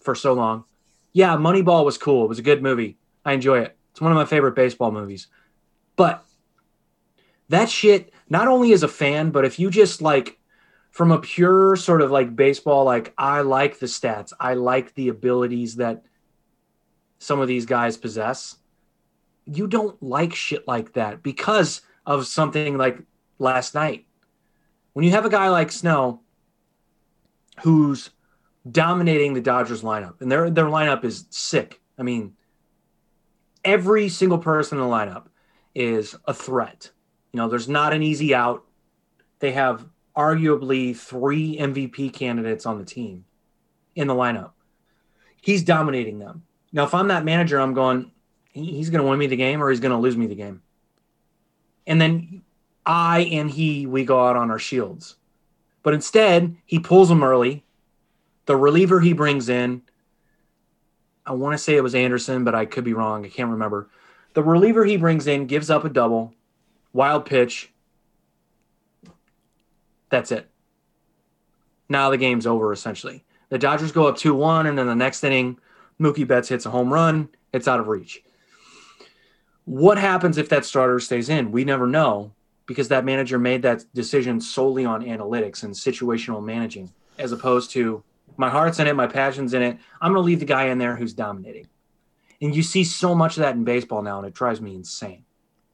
[0.00, 0.64] for so long.
[1.12, 2.24] Yeah, Moneyball was cool.
[2.24, 2.96] It was a good movie.
[3.24, 3.76] I enjoy it.
[3.90, 5.26] It's one of my favorite baseball movies.
[5.96, 6.24] But
[7.48, 10.38] that shit, not only as a fan, but if you just like
[10.90, 15.08] from a pure sort of like baseball, like I like the stats, I like the
[15.08, 16.02] abilities that
[17.18, 18.56] some of these guys possess.
[19.44, 22.98] You don't like shit like that because of something like
[23.38, 24.06] last night.
[24.92, 26.22] When you have a guy like Snell
[27.62, 28.10] who's
[28.70, 31.80] dominating the Dodgers lineup, and their their lineup is sick.
[31.98, 32.34] I mean,
[33.64, 35.26] every single person in the lineup
[35.74, 36.90] is a threat.
[37.32, 38.64] You know, there's not an easy out.
[39.38, 39.86] They have
[40.18, 43.24] arguably three MVP candidates on the team
[43.94, 44.50] in the lineup.
[45.40, 46.42] He's dominating them.
[46.72, 48.10] Now, if I'm that manager, I'm going,
[48.52, 50.60] he's going to win me the game or he's going to lose me the game.
[51.86, 52.42] And then
[52.84, 55.14] I and he, we go out on our shields.
[55.84, 57.64] But instead, he pulls them early.
[58.46, 59.82] The reliever he brings in,
[61.24, 63.24] I want to say it was Anderson, but I could be wrong.
[63.24, 63.88] I can't remember.
[64.34, 66.34] The reliever he brings in gives up a double,
[66.92, 67.70] wild pitch.
[70.10, 70.48] That's it.
[71.88, 73.24] Now the game's over, essentially.
[73.48, 75.58] The Dodgers go up 2 1, and then the next inning,
[76.00, 77.28] Mookie Betts hits a home run.
[77.52, 78.22] It's out of reach.
[79.64, 81.50] What happens if that starter stays in?
[81.50, 82.32] We never know
[82.66, 88.02] because that manager made that decision solely on analytics and situational managing, as opposed to
[88.36, 89.78] my heart's in it, my passion's in it.
[90.00, 91.66] I'm going to leave the guy in there who's dominating.
[92.40, 95.24] And you see so much of that in baseball now, and it drives me insane.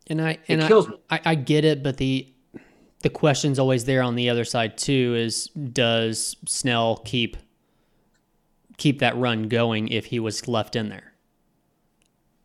[0.06, 0.98] And I and it kills me.
[1.10, 2.33] I, I get it, but the
[3.04, 5.14] the question's always there on the other side too.
[5.14, 7.36] Is does Snell keep
[8.78, 11.12] keep that run going if he was left in there?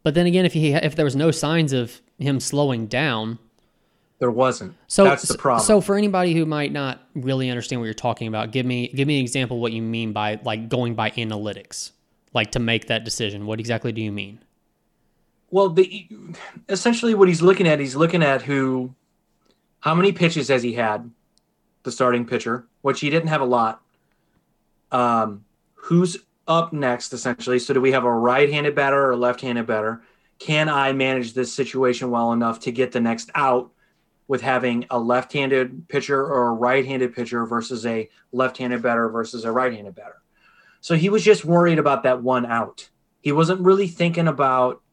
[0.03, 3.39] But then again, if he if there was no signs of him slowing down,
[4.19, 4.75] there wasn't.
[4.87, 5.65] So that's the problem.
[5.65, 9.07] So for anybody who might not really understand what you're talking about, give me give
[9.07, 11.91] me an example of what you mean by like going by analytics,
[12.33, 13.45] like to make that decision.
[13.45, 14.43] What exactly do you mean?
[15.51, 16.07] Well, the
[16.67, 18.93] essentially what he's looking at, he's looking at who,
[19.79, 21.09] how many pitches has he had,
[21.83, 23.81] the starting pitcher, which he didn't have a lot.
[24.91, 27.59] Um, who's up next, essentially?
[27.59, 30.01] So do we have a right-handed batter or a left-handed batter?
[30.39, 33.71] Can I manage this situation well enough to get the next out?
[34.29, 39.51] with having a left-handed pitcher or a right-handed pitcher versus a left-handed batter versus a
[39.51, 40.21] right-handed batter.
[40.81, 42.89] So he was just worried about that one out.
[43.21, 44.83] He wasn't really thinking about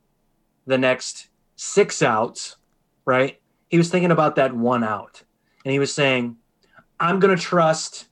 [0.67, 2.57] the next six outs,
[3.05, 3.39] right?
[3.69, 5.23] He was thinking about that one out.
[5.65, 6.37] And he was saying,
[7.01, 8.07] I'm going to trust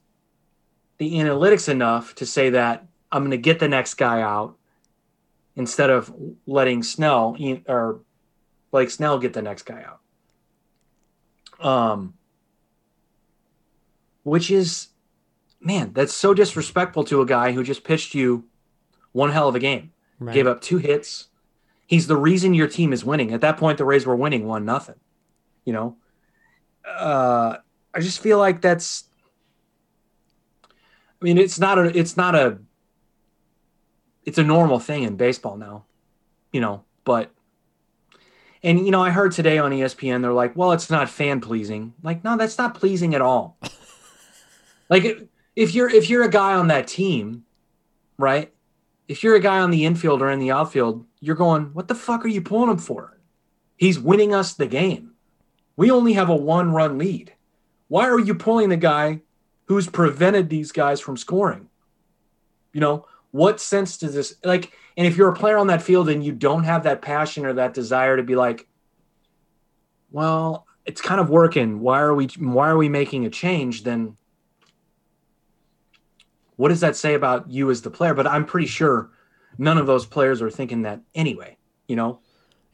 [0.99, 4.57] the analytics enough to say that I'm going to get the next guy out
[5.57, 6.13] instead of
[6.47, 7.37] letting Snell
[7.69, 8.01] or
[8.73, 10.01] like Snell get the next guy out
[11.65, 12.15] um,
[14.23, 14.89] which is,
[15.61, 18.45] man, that's so disrespectful to a guy who just pitched you
[19.13, 20.35] one hell of a game, right.
[20.35, 21.29] gave up two hits.
[21.87, 23.33] He's the reason your team is winning.
[23.33, 24.97] At that point, the Rays were winning one nothing.
[25.65, 25.97] You know,
[26.87, 27.57] uh,
[27.95, 29.05] I just feel like that's.
[30.65, 31.97] I mean, it's not a.
[31.97, 32.59] It's not a.
[34.25, 35.85] It's a normal thing in baseball now,
[36.53, 36.85] you know.
[37.05, 37.31] But
[38.65, 41.93] and you know, I heard today on ESPN they're like, "Well, it's not fan pleasing."
[42.03, 43.59] Like, no, that's not pleasing at all.
[44.89, 47.45] like if you're if you're a guy on that team,
[48.17, 48.53] right?
[49.07, 51.95] If you're a guy on the infield or in the outfield, you're going, "What the
[51.95, 53.19] fuck are you pulling him for?"
[53.77, 55.14] He's winning us the game.
[55.77, 57.33] We only have a one-run lead.
[57.89, 59.21] Why are you pulling the guy
[59.67, 61.69] who's prevented these guys from scoring?
[62.73, 66.09] You know, what sense does this like and if you're a player on that field
[66.09, 68.69] and you don't have that passion or that desire to be like
[70.13, 74.17] well it's kind of working why are we why are we making a change then
[76.55, 79.11] what does that say about you as the player but i'm pretty sure
[79.59, 81.57] none of those players are thinking that anyway
[81.89, 82.21] you know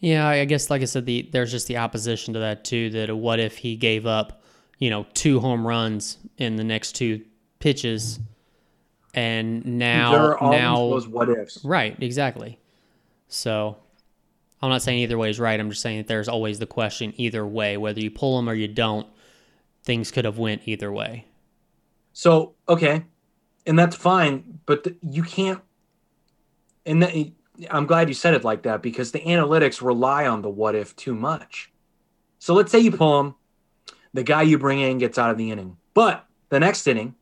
[0.01, 3.15] yeah i guess like i said the there's just the opposition to that too that
[3.15, 4.43] what if he gave up
[4.79, 7.23] you know two home runs in the next two
[7.61, 8.19] pitches
[9.15, 11.65] and now now those what ifs.
[11.65, 12.59] Right, exactly.
[13.29, 13.77] So
[14.63, 15.59] I'm not saying either way is right.
[15.59, 18.55] I'm just saying that there's always the question either way, whether you pull them or
[18.55, 19.07] you don't.
[19.83, 21.25] Things could have went either way.
[22.13, 23.05] So okay,
[23.67, 25.61] and that's fine, but you can't.
[26.87, 27.33] And the,
[27.71, 30.95] I'm glad you said it like that because the analytics rely on the what if
[30.97, 31.73] too much.
[32.39, 33.35] So let's say you pull him,
[34.15, 35.77] the guy you bring in gets out of the inning.
[35.95, 37.15] But the next inning,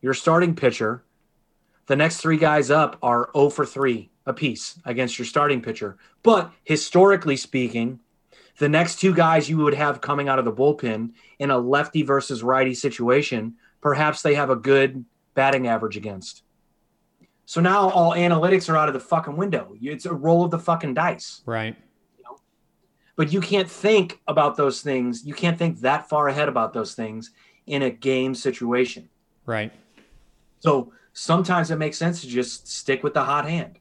[0.00, 1.02] your starting pitcher,
[1.86, 5.96] the next three guys up are 0 for 3 apiece against your starting pitcher.
[6.22, 8.00] But historically speaking,
[8.58, 12.02] the next two guys you would have coming out of the bullpen in a lefty
[12.02, 16.42] versus righty situation, perhaps they have a good batting average against.
[17.50, 19.74] So now all analytics are out of the fucking window.
[19.82, 21.42] It's a roll of the fucking dice.
[21.44, 21.74] Right.
[23.16, 25.26] But you can't think about those things.
[25.26, 27.32] You can't think that far ahead about those things
[27.66, 29.08] in a game situation.
[29.46, 29.72] Right.
[30.60, 33.80] So sometimes it makes sense to just stick with the hot hand.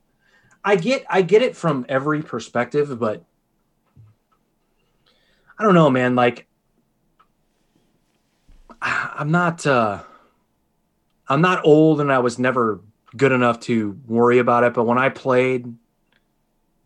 [0.66, 3.24] I get I get it from every perspective, but
[5.60, 6.16] I don't know, man.
[6.16, 6.48] Like
[8.82, 10.02] I'm not uh
[11.28, 12.82] I'm not old and I was never
[13.16, 15.74] good enough to worry about it, but when I played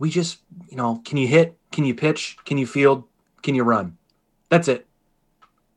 [0.03, 1.57] we just, you know, can you hit?
[1.71, 2.35] Can you pitch?
[2.43, 3.05] Can you field?
[3.41, 3.97] Can you run?
[4.49, 4.85] That's it.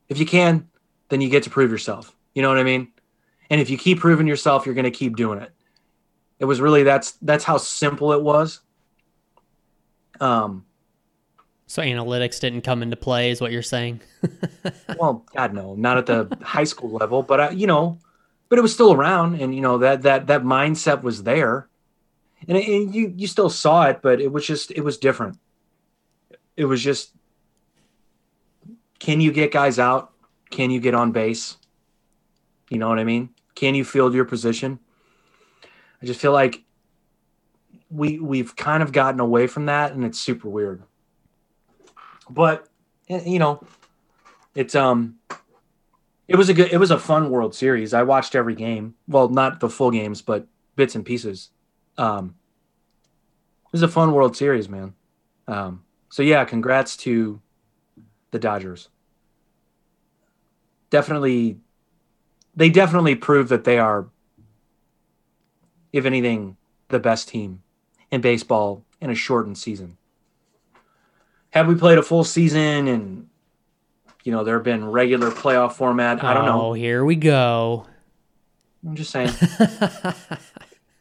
[0.09, 0.69] If you can,
[1.11, 2.13] then you get to prove yourself.
[2.35, 2.89] You know what I mean?
[3.51, 5.53] And if you keep proving yourself, you're going to keep doing it.
[6.41, 8.63] It was really that's that's how simple it was.
[10.21, 10.67] Um
[11.69, 14.01] so analytics didn't come into play is what you're saying?
[14.99, 17.99] well, god no, not at the high school level, but uh, you know,
[18.49, 21.69] but it was still around and you know that that that mindset was there.
[22.49, 25.39] And, and you you still saw it, but it was just it was different.
[26.57, 27.13] It was just
[28.99, 30.13] can you get guys out?
[30.51, 31.57] Can you get on base?
[32.71, 33.31] You know what I mean?
[33.55, 34.79] Can you field your position?
[36.03, 36.63] I just feel like
[37.91, 40.83] we we've kind of gotten away from that and it's super weird.
[42.29, 42.69] But
[43.09, 43.65] you know,
[44.55, 45.17] it's um
[46.29, 47.95] it was a good it was a fun World Series.
[47.95, 48.95] I watched every game.
[49.07, 51.51] Well, not the full games, but bits and pieces.
[51.99, 52.35] Um
[53.67, 54.95] it was a fun World Series, man.
[55.47, 57.41] Um so yeah, congrats to
[58.31, 58.89] the Dodgers.
[60.91, 61.59] Definitely
[62.55, 64.07] they definitely prove that they are
[65.93, 66.57] if anything,
[66.89, 67.63] the best team
[68.11, 69.97] in baseball in a shortened season.
[71.51, 73.29] Have we played a full season and
[74.27, 76.23] you know there have been regular playoff format?
[76.23, 76.67] I don't know.
[76.67, 77.87] Oh, here we go.
[78.85, 79.31] I'm just saying.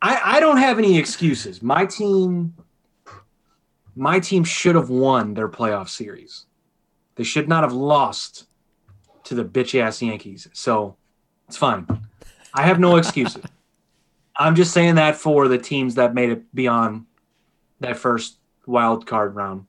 [0.01, 1.61] I, I don't have any excuses.
[1.61, 2.53] My team
[3.95, 6.45] my team should have won their playoff series.
[7.15, 8.47] They should not have lost
[9.23, 10.47] to the bitch ass Yankees.
[10.53, 10.97] So
[11.47, 11.87] it's fine.
[12.53, 13.43] I have no excuses.
[14.37, 17.05] I'm just saying that for the teams that made it beyond
[17.79, 19.65] that first wild card round.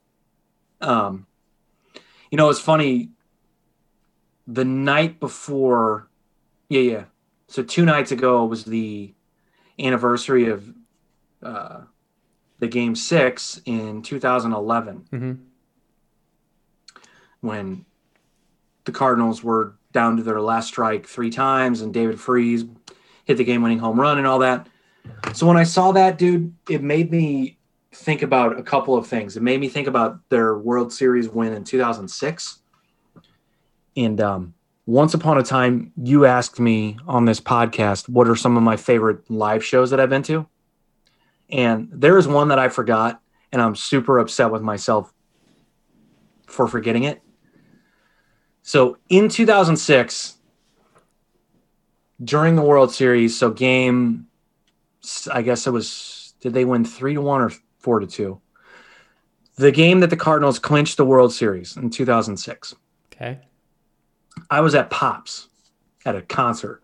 [0.80, 1.26] Um,
[2.30, 3.10] you know, it's funny.
[4.46, 6.08] The night before,
[6.68, 7.04] yeah, yeah.
[7.48, 9.12] So two nights ago was the
[9.78, 10.72] anniversary of
[11.42, 11.80] uh,
[12.58, 15.32] the game six in 2011 mm-hmm.
[17.40, 17.84] when
[18.84, 22.64] the Cardinals were down to their last strike three times and David Freese
[23.24, 24.68] hit the game winning home run and all that.
[25.34, 27.58] So when I saw that, dude, it made me
[27.92, 29.36] think about a couple of things.
[29.36, 32.60] It made me think about their World Series win in 2006.
[33.96, 34.54] And um,
[34.84, 38.76] once upon a time, you asked me on this podcast, what are some of my
[38.76, 40.46] favorite live shows that I've been to?
[41.50, 43.20] And there is one that I forgot,
[43.52, 45.12] and I'm super upset with myself
[46.46, 47.22] for forgetting it.
[48.62, 50.38] So in 2006,
[52.22, 54.26] during the World Series, so game,
[55.32, 58.40] I guess it was, did they win three to one or four to two?
[59.56, 62.74] The game that the Cardinals clinched the World Series in 2006.
[63.12, 63.40] Okay.
[64.50, 65.48] I was at Pops
[66.04, 66.82] at a concert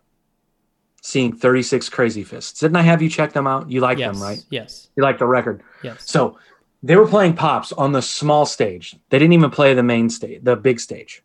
[1.02, 2.60] seeing 36 Crazyfists.
[2.60, 3.70] Didn't I have you check them out?
[3.70, 4.14] You like yes.
[4.14, 4.44] them, right?
[4.50, 4.88] Yes.
[4.96, 5.62] You like the record?
[5.82, 6.08] Yes.
[6.08, 6.38] So
[6.82, 8.96] they were playing Pops on the small stage.
[9.10, 11.22] They didn't even play the main stage, the big stage.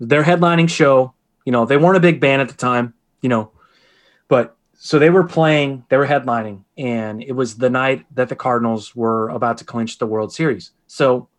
[0.00, 3.50] Their headlining show, you know, they weren't a big band at the time you know,
[4.28, 8.36] but so they were playing, they were headlining, and it was the night that the
[8.36, 10.72] Cardinals were about to clinch the World Series.
[10.86, 11.30] So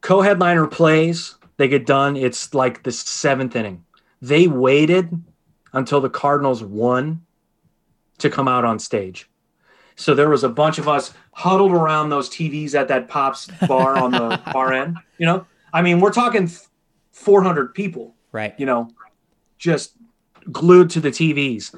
[0.00, 2.16] co-headliner plays, they get done.
[2.16, 3.84] It's like the seventh inning.
[4.20, 5.22] They waited
[5.72, 7.24] until the Cardinals won
[8.18, 9.30] to come out on stage.
[9.94, 13.96] So there was a bunch of us huddled around those TVs at that Pops bar
[13.96, 14.96] on the far end.
[15.18, 16.50] You know, I mean, we're talking
[17.12, 18.16] 400 people.
[18.32, 18.54] Right.
[18.58, 18.88] You know,
[19.58, 19.92] just
[20.50, 21.76] glued to the TVs.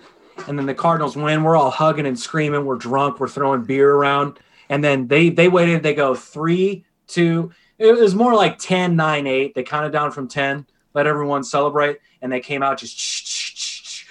[0.49, 1.43] And then the Cardinals win.
[1.43, 2.65] We're all hugging and screaming.
[2.65, 3.21] We're drunk.
[3.21, 4.39] We're throwing beer around.
[4.71, 5.83] And then they they waited.
[5.83, 7.53] They go three, two.
[7.79, 9.55] It was more like 10, 9, 8.
[9.55, 11.99] They counted down from 10, let everyone celebrate.
[12.23, 14.05] And they came out just,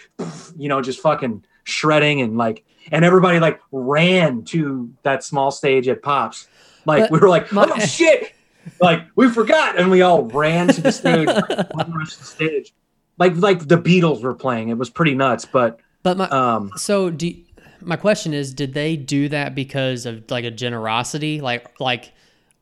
[0.58, 5.88] you know, just fucking shredding and like, and everybody like ran to that small stage
[5.88, 6.48] at Pops.
[6.86, 8.34] Like But we were like, my- oh shit,
[8.82, 12.74] like we forgot, and we all ran to the stage, like, the stage,
[13.18, 14.70] like like the Beatles were playing.
[14.70, 17.34] It was pretty nuts, but But my um, so do
[17.82, 22.12] my question is, did they do that because of like a generosity, like like,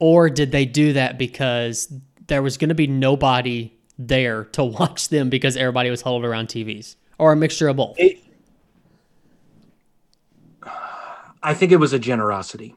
[0.02, 1.94] or did they do that because
[2.28, 6.48] there was going to be nobody there to watch them because everybody was huddled around
[6.48, 7.96] TVs, or a mixture of both?
[8.00, 8.18] it,
[11.44, 12.76] I think it was a generosity.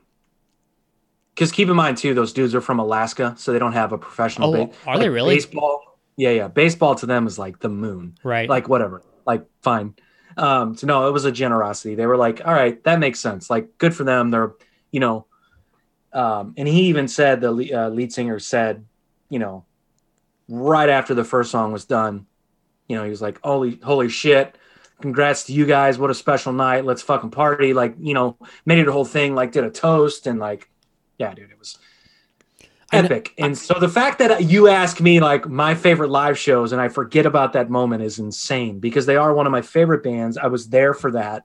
[1.35, 3.99] Because keep in mind too, those dudes are from Alaska, so they don't have a
[3.99, 4.55] professional.
[4.55, 5.35] Oh, ba- are they really?
[5.35, 6.49] Baseball, yeah, yeah.
[6.49, 8.17] Baseball to them is like the moon.
[8.23, 8.49] right.
[8.49, 9.95] like whatever like fine
[10.37, 13.49] um so no it was a generosity they were like all right that makes sense
[13.49, 14.53] like good for them they're
[14.91, 15.25] you know
[16.15, 18.85] um and he even said the uh, lead singer said
[19.29, 19.65] you know
[20.49, 22.27] right after the first song was done
[22.89, 24.57] you know he was like holy holy shit
[25.01, 28.79] congrats to you guys what a special night let's fucking party like you know made
[28.79, 30.71] it a whole thing like did a toast and like
[31.19, 31.79] yeah dude it was
[32.95, 33.35] epic.
[33.39, 36.89] and so the fact that you ask me like my favorite live shows and I
[36.89, 40.37] forget about that moment is insane because they are one of my favorite bands.
[40.37, 41.45] I was there for that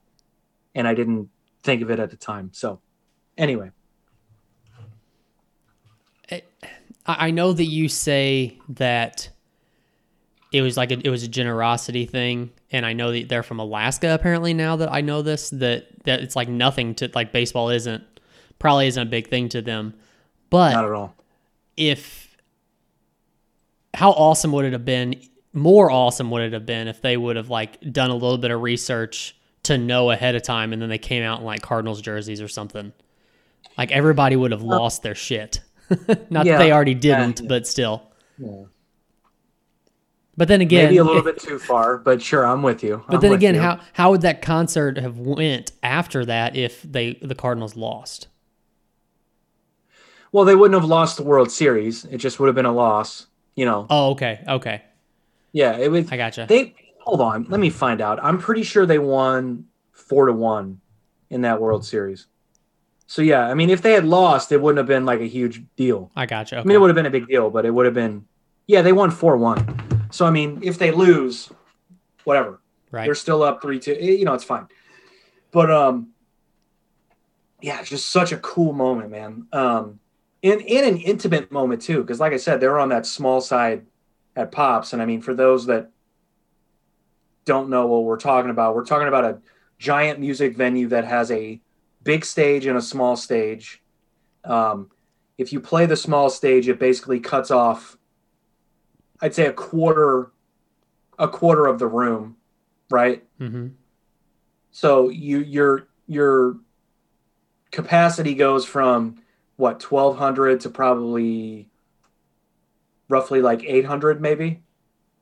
[0.74, 1.28] and I didn't
[1.62, 2.50] think of it at the time.
[2.52, 2.80] So
[3.36, 3.70] anyway,
[6.30, 6.42] I
[7.06, 9.30] I know that you say that
[10.52, 13.58] it was like a, it was a generosity thing, and I know that they're from
[13.58, 14.14] Alaska.
[14.14, 18.04] Apparently, now that I know this, that that it's like nothing to like baseball isn't
[18.58, 19.94] probably isn't a big thing to them.
[20.50, 21.14] But not at all.
[21.76, 22.36] if
[23.94, 25.20] how awesome would it have been
[25.52, 28.50] more awesome would it have been if they would have like done a little bit
[28.50, 32.00] of research to know ahead of time and then they came out in like cardinals
[32.00, 32.92] jerseys or something
[33.76, 35.60] like everybody would have uh, lost their shit
[36.30, 36.56] not Yeah.
[36.56, 37.48] that they already didn't yeah.
[37.48, 38.02] but still
[38.38, 38.64] Yeah.
[40.36, 43.02] but then again Maybe a little bit too far, but sure, I'm with you.
[43.08, 47.34] but then again how how would that concert have went after that if they the
[47.34, 48.28] cardinals lost
[50.32, 52.04] well, they wouldn't have lost the World Series.
[52.04, 53.26] It just would have been a loss.
[53.56, 54.82] You know, oh okay okay
[55.52, 56.10] yeah, it would.
[56.12, 57.46] i gotcha They hold on.
[57.48, 58.22] Let me find out.
[58.22, 60.80] I'm pretty sure they won four to one
[61.30, 62.26] in that World Series.
[63.10, 65.64] So yeah, I mean, if they had lost, it wouldn't have been like a huge
[65.74, 66.12] deal.
[66.14, 66.68] i gotcha I okay.
[66.68, 68.24] mean, it would have been a big deal, but it would have been.
[68.68, 70.06] Yeah, they won four one.
[70.12, 71.50] So I mean, if they lose,
[72.22, 72.60] whatever,
[72.92, 73.94] right they're still up three two.
[73.94, 74.68] You know, it's fine.
[75.50, 76.10] But um,
[77.60, 79.48] yeah, it's just such a cool moment, man.
[79.52, 79.98] Um,
[80.42, 83.40] in in an intimate moment too, because like I said, they were on that small
[83.40, 83.86] side
[84.36, 85.90] at Pops, and I mean, for those that
[87.44, 89.40] don't know what we're talking about, we're talking about a
[89.80, 91.60] giant music venue that has a
[92.02, 93.82] big stage and a small stage.
[94.44, 94.90] Um,
[95.38, 97.96] if you play the small stage, it basically cuts off,
[99.20, 100.32] I'd say a quarter,
[101.18, 102.36] a quarter of the room,
[102.90, 103.24] right?
[103.38, 103.68] mm-hmm.
[104.72, 106.56] So you your your
[107.70, 109.16] capacity goes from
[109.56, 111.68] what 1200 to probably
[113.08, 114.62] roughly like 800 maybe.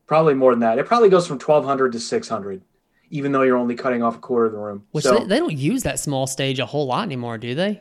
[0.07, 0.79] Probably more than that.
[0.79, 2.63] It probably goes from 1200 to 600
[3.11, 4.85] even though you're only cutting off a quarter of the room.
[4.93, 7.81] which so they, they don't use that small stage a whole lot anymore do they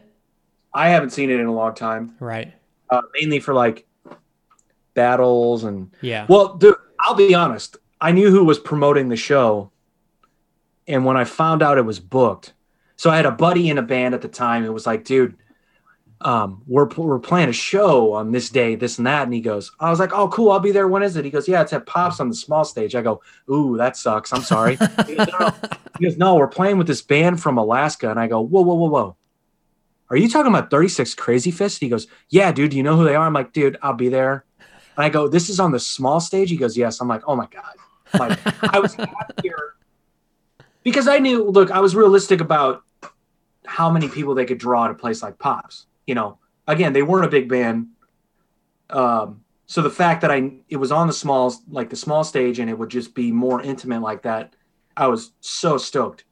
[0.74, 2.16] I haven't seen it in a long time.
[2.20, 2.54] right
[2.90, 3.86] Uh, mainly for like
[4.94, 7.78] battles and yeah Well, dude, I'll be honest.
[8.02, 9.72] I knew who was promoting the show,
[10.88, 12.54] and when I found out it was booked,
[12.96, 14.63] so I had a buddy in a band at the time.
[14.63, 15.36] It was like, dude,
[16.21, 19.71] um, we're we're playing a show on this day, this and that, and he goes,
[19.80, 20.88] I was like, oh, cool, I'll be there.
[20.88, 21.25] When is it?
[21.25, 22.95] He goes, yeah, it's at Pops on the small stage.
[22.95, 24.34] I go, ooh, that sucks.
[24.34, 24.77] I'm sorry.
[25.06, 25.53] he, goes, no, no.
[25.99, 28.75] He goes, no, we're playing with this band from Alaska, and I go, whoa, whoa,
[28.75, 29.17] whoa, whoa.
[30.10, 31.80] Are you talking about 36 Crazyfists?
[31.80, 33.25] He goes, Yeah, dude, do you know who they are?
[33.25, 34.45] I'm like, dude, I'll be there.
[34.60, 36.49] And I go, This is on the small stage?
[36.49, 37.01] He goes, Yes.
[37.01, 37.75] I'm like, Oh my God.
[38.17, 38.39] Like,
[38.73, 39.75] I was happier
[40.84, 42.83] because I knew, look, I was realistic about
[43.65, 45.87] how many people they could draw at a place like Pops.
[46.08, 47.89] You know, again, they weren't a big band.
[48.89, 52.58] Um, so the fact that I it was on the small like the small stage
[52.60, 54.55] and it would just be more intimate like that,
[54.95, 56.23] I was so stoked.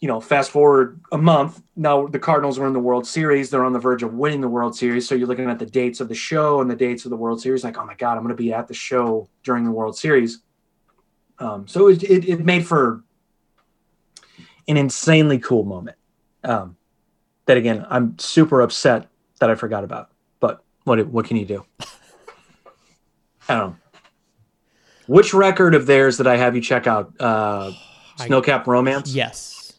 [0.00, 3.50] You know, fast forward a month, now the Cardinals are in the World Series.
[3.50, 5.08] They're on the verge of winning the World Series.
[5.08, 7.40] So you're looking at the dates of the show and the dates of the World
[7.40, 9.98] Series, like, oh my God, I'm going to be at the show during the World
[9.98, 10.40] Series.
[11.40, 13.02] Um, so it, it, it made for
[14.68, 15.96] an insanely cool moment.
[16.44, 16.76] Um,
[17.48, 19.08] that again, I'm super upset
[19.40, 20.10] that I forgot about.
[20.38, 21.64] But what what can you do?
[23.48, 23.76] I don't know.
[25.06, 27.12] Which record of theirs did I have you check out?
[27.18, 27.72] Uh,
[28.18, 29.12] I- Snowcap Romance.
[29.14, 29.72] Yes.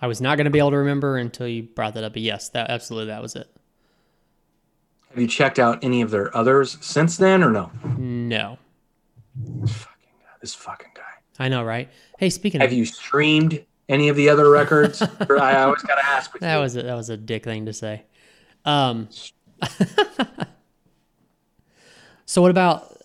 [0.00, 2.14] I was not going to be able to remember until you brought that up.
[2.14, 3.48] But yes, that absolutely that was it.
[5.10, 7.70] Have you checked out any of their others since then, or no?
[7.96, 8.58] No.
[9.44, 11.02] Fucking God, this fucking guy.
[11.38, 11.88] I know, right?
[12.18, 12.62] Hey, speaking of.
[12.62, 15.02] Have of you streamed any of the other records?
[15.02, 16.38] I always gotta ask.
[16.40, 16.60] That you.
[16.60, 18.04] was a, that was a dick thing to say.
[18.64, 19.08] Um,
[22.26, 22.96] so what about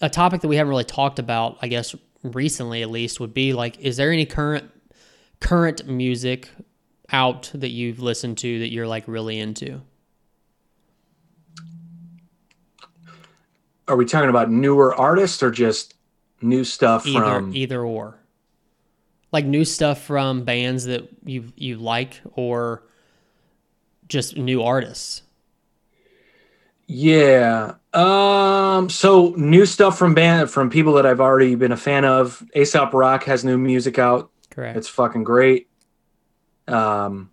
[0.00, 1.58] a topic that we haven't really talked about?
[1.60, 4.70] I guess recently, at least, would be like, is there any current
[5.40, 6.48] current music
[7.10, 9.80] out that you've listened to that you're like really into?
[13.86, 15.94] Are we talking about newer artists or just
[16.42, 17.56] new stuff Either from?
[17.56, 18.18] either or,
[19.32, 22.82] like new stuff from bands that you you like, or
[24.08, 25.22] just new artists.
[26.86, 27.74] Yeah.
[27.92, 28.88] Um.
[28.88, 32.42] So new stuff from band from people that I've already been a fan of.
[32.56, 34.30] Aesop Rock has new music out.
[34.50, 34.76] Correct.
[34.78, 35.68] It's fucking great.
[36.66, 37.30] Um.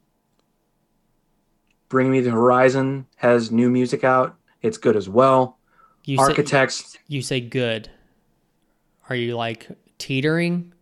[1.88, 4.36] Bring Me the Horizon has new music out.
[4.62, 5.60] It's good as well.
[6.04, 6.98] you say, Architects.
[7.08, 7.90] you say good.
[9.08, 9.68] Are you like
[10.00, 10.74] teetering?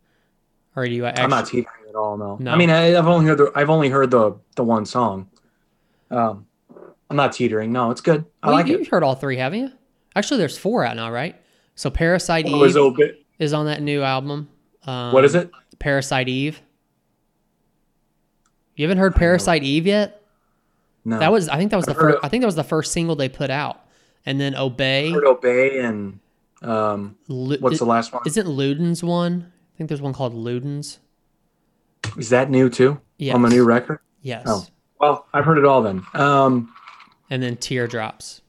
[0.76, 2.16] Or are you actually I'm not teetering at all.
[2.16, 2.36] No.
[2.40, 2.50] No.
[2.50, 5.28] I mean, I, I've only heard the I've only heard the the one song.
[6.10, 6.46] Um,
[7.10, 7.72] I'm not teetering.
[7.72, 8.24] No, it's good.
[8.42, 8.78] I Well, like you, it.
[8.80, 9.70] You've heard all three, haven't you?
[10.16, 11.36] Actually, there's four out now, right?
[11.76, 14.48] So Parasite What Eve is on that new album.
[14.84, 15.50] Um, What is it?
[15.78, 16.60] Parasite Eve.
[18.76, 20.22] You haven't heard Parasite Eve yet?
[21.04, 21.18] No.
[21.18, 22.64] That was I think that was I've the first of- I think that was the
[22.64, 23.80] first single they put out.
[24.26, 25.14] And then Obey.
[25.14, 26.18] Obey and
[26.62, 28.22] um, Lu- what's the last one?
[28.26, 29.52] Isn't Ludens one?
[29.74, 30.98] I think there's one called Ludens.
[32.16, 33.00] Is that new too?
[33.18, 33.34] Yes.
[33.34, 33.98] On the new record?
[34.22, 34.44] Yes.
[34.46, 34.66] Oh.
[35.00, 36.04] Well, I've heard it all then.
[36.14, 36.72] Um,
[37.30, 38.42] And then Teardrops.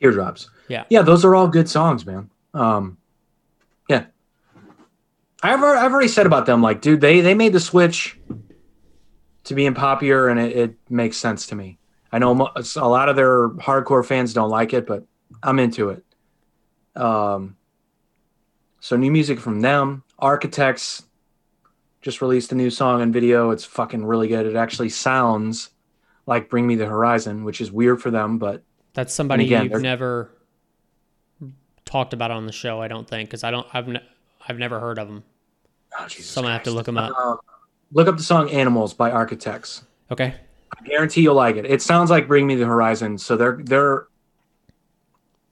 [0.00, 0.50] Teardrops.
[0.68, 0.84] Yeah.
[0.90, 2.30] Yeah, those are all good songs, man.
[2.52, 2.98] Um,
[3.88, 4.06] yeah.
[5.42, 8.18] I've already, I've already said about them, like, dude, they they made the switch
[9.44, 11.78] to being popular, and it, it makes sense to me.
[12.10, 15.04] I know a lot of their hardcore fans don't like it, but
[15.42, 16.04] I'm into it.
[17.00, 17.56] Um,
[18.80, 20.02] so new music from them.
[20.18, 21.02] Architects
[22.00, 23.50] just released a new song and video.
[23.50, 24.46] It's fucking really good.
[24.46, 25.70] It actually sounds
[26.26, 28.62] like Bring Me the Horizon, which is weird for them, but
[28.94, 30.30] That's somebody again, you've they're- never
[31.84, 34.06] talked about on the show, I don't think, because I don't I've ne-
[34.46, 35.24] I've never heard of them.
[35.98, 37.16] oh, Jesus So I'm gonna have to look them up.
[37.18, 37.38] Um,
[37.92, 39.84] look up the song "Animals" by Architects.
[40.10, 40.34] Okay.
[40.78, 41.64] I guarantee you'll like it.
[41.64, 44.06] It sounds like "Bring Me the Horizon," so they're they're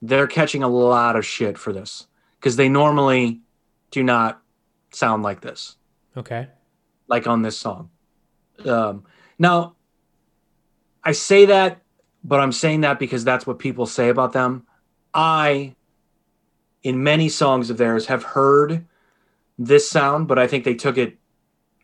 [0.01, 2.05] they're catching a lot of shit for this
[2.39, 3.41] because they normally
[3.91, 4.41] do not
[4.91, 5.75] sound like this,
[6.15, 6.47] Okay.
[7.07, 7.89] like on this song.
[8.65, 9.03] Um,
[9.39, 9.75] now,
[11.03, 11.81] I say that,
[12.23, 14.65] but I'm saying that because that's what people say about them.
[15.13, 15.75] I,
[16.83, 18.85] in many songs of theirs, have heard
[19.57, 21.17] this sound, but I think they took it,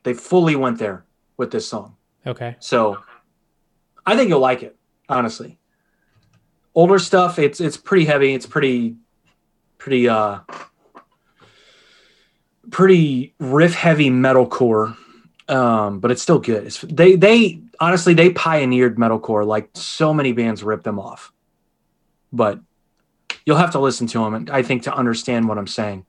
[0.03, 1.05] they fully went there
[1.37, 1.95] with this song.
[2.27, 2.55] Okay.
[2.59, 2.97] So
[4.05, 4.75] I think you'll like it,
[5.09, 5.59] honestly.
[6.75, 8.33] Older stuff, it's it's pretty heavy.
[8.33, 8.95] It's pretty
[9.83, 10.39] pretty uh
[12.71, 14.95] pretty riff heavy metalcore.
[15.49, 16.67] Um, but it's still good.
[16.67, 21.33] It's, they they honestly they pioneered metalcore like so many bands ripped them off.
[22.31, 22.61] But
[23.45, 26.05] you'll have to listen to them and I think to understand what I'm saying.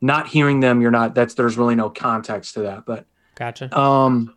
[0.00, 3.04] Not hearing them, you're not that's there's really no context to that, but
[3.34, 3.78] Gotcha.
[3.78, 4.34] um,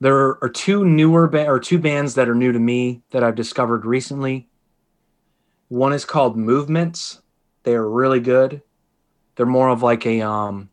[0.00, 3.36] there are two newer ba- or two bands that are new to me that I've
[3.36, 4.48] discovered recently.
[5.72, 7.22] One is called Movements.
[7.62, 8.60] They are really good.
[9.34, 10.68] They're more of like a um,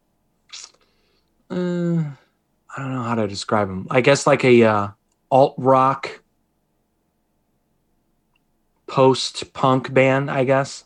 [1.50, 3.88] uh, I don't know how to describe them.
[3.90, 4.88] I guess like a uh,
[5.32, 6.22] alt rock,
[8.88, 10.30] post punk band.
[10.30, 10.84] I guess.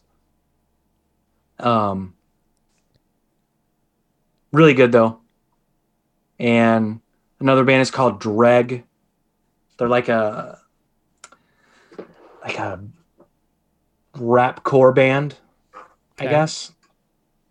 [1.57, 2.13] Um,
[4.51, 5.21] really good though.
[6.37, 7.01] And
[7.39, 8.83] another band is called Dregg.
[9.79, 10.59] They're like a
[12.43, 12.79] like a
[14.17, 15.35] rap core band,
[16.19, 16.71] I guess.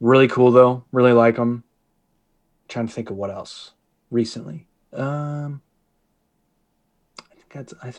[0.00, 0.84] Really cool though.
[0.92, 1.64] Really like them.
[2.68, 3.72] Trying to think of what else
[4.10, 4.66] recently.
[4.92, 5.62] Um,
[7.20, 7.92] I think that's I.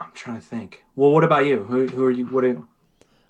[0.00, 0.84] I'm trying to think.
[0.96, 1.64] Well, what about you?
[1.64, 2.26] Who, who are you?
[2.26, 2.44] What?
[2.44, 2.68] Are, you?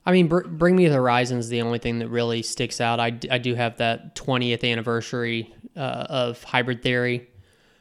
[0.07, 3.01] I mean, Br- Bring Me the Horizon is the only thing that really sticks out.
[3.01, 7.29] I, d- I do have that 20th anniversary uh, of Hybrid Theory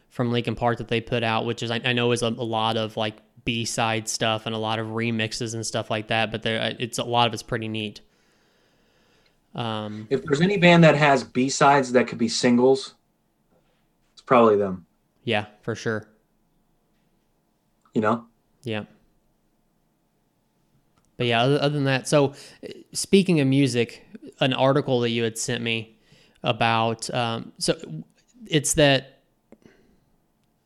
[0.09, 2.29] from Linkin Park that they put out, which is I, I know is a, a
[2.29, 3.17] lot of like
[3.49, 6.31] B side stuff and a lot of remixes and stuff like that.
[6.31, 7.99] But there, it's a lot of it's pretty neat.
[9.55, 12.93] Um, if there's any band that has B sides that could be singles,
[14.13, 14.85] it's probably them.
[15.23, 16.07] yeah, for sure.
[17.95, 18.25] You know.
[18.61, 18.83] Yeah.
[21.17, 22.33] But yeah, other, other than that, so
[22.93, 24.05] speaking of music,
[24.39, 25.97] an article that you had sent me
[26.43, 27.75] about, um, so
[28.45, 29.18] it's that,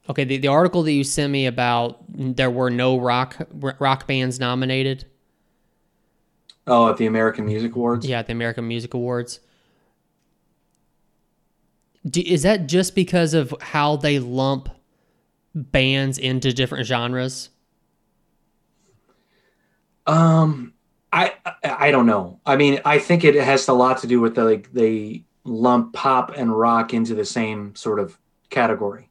[0.09, 3.37] okay, the, the article that you sent me about there were no rock
[3.79, 5.05] rock bands nominated.
[6.65, 8.05] Oh, at the American Music Awards.
[8.05, 9.39] Yeah, at the American Music Awards.
[12.05, 14.69] Do, is that just because of how they lump
[15.53, 17.49] bands into different genres?
[20.05, 20.73] Um,
[21.13, 22.39] I I don't know.
[22.45, 25.93] I mean, I think it has a lot to do with the like they lump
[25.93, 28.17] pop and rock into the same sort of
[28.49, 29.09] category.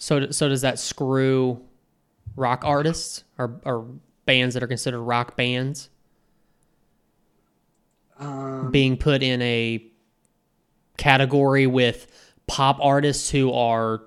[0.00, 1.62] So so does that screw
[2.34, 3.86] rock artists or or
[4.24, 5.90] bands that are considered rock bands?
[8.18, 9.84] Um, being put in a
[10.96, 14.02] category with pop artists who are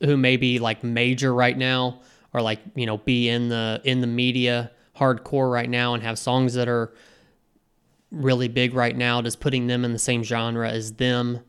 [0.00, 2.00] who may be like major right now
[2.32, 6.18] or like you know be in the in the media hardcore right now and have
[6.18, 6.94] songs that are
[8.10, 11.40] really big right now does putting them in the same genre as them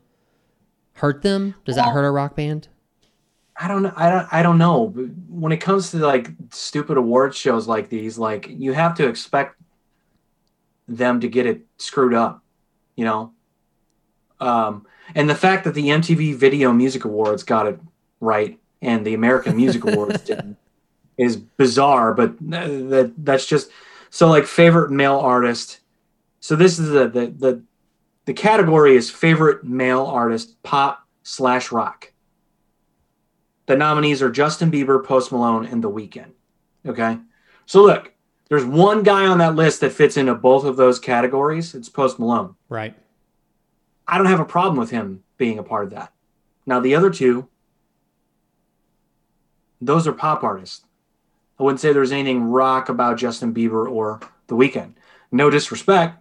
[0.94, 1.54] hurt them?
[1.64, 2.68] Does that hurt a rock band
[3.58, 3.92] I don't know.
[3.96, 4.28] I don't.
[4.32, 4.88] I don't know.
[5.28, 9.56] When it comes to like stupid award shows like these, like you have to expect
[10.88, 12.42] them to get it screwed up,
[12.96, 13.32] you know.
[14.40, 17.80] Um, and the fact that the MTV Video Music Awards got it
[18.20, 20.56] right and the American Music Awards didn't
[21.16, 22.12] is bizarre.
[22.12, 23.70] But that that's just
[24.10, 25.80] so like favorite male artist.
[26.40, 27.62] So this is the the the,
[28.26, 32.12] the category is favorite male artist pop slash rock.
[33.66, 36.30] The nominees are Justin Bieber, Post Malone, and The Weeknd.
[36.86, 37.18] Okay.
[37.66, 38.12] So look,
[38.48, 41.74] there's one guy on that list that fits into both of those categories.
[41.74, 42.54] It's Post Malone.
[42.68, 42.94] right
[44.08, 46.12] I don't have a problem with him being a part of that.
[46.64, 47.48] Now the other two,
[49.80, 50.84] those are pop artists.
[51.58, 54.92] I wouldn't say there's anything rock about Justin Bieber or The Weeknd.
[55.32, 56.18] No disrespect.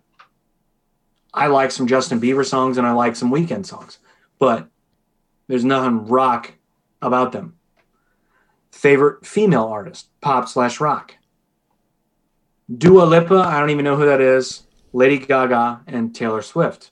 [1.32, 4.00] I like some Justin Bieber songs and I like some Weeknd songs,
[4.40, 4.68] but
[5.48, 6.54] there's nothing rock
[7.06, 7.56] about them.
[8.72, 11.16] Favorite female artist, pop slash rock.
[12.78, 14.64] Dua Lipa, I don't even know who that is.
[14.92, 16.92] Lady Gaga and Taylor Swift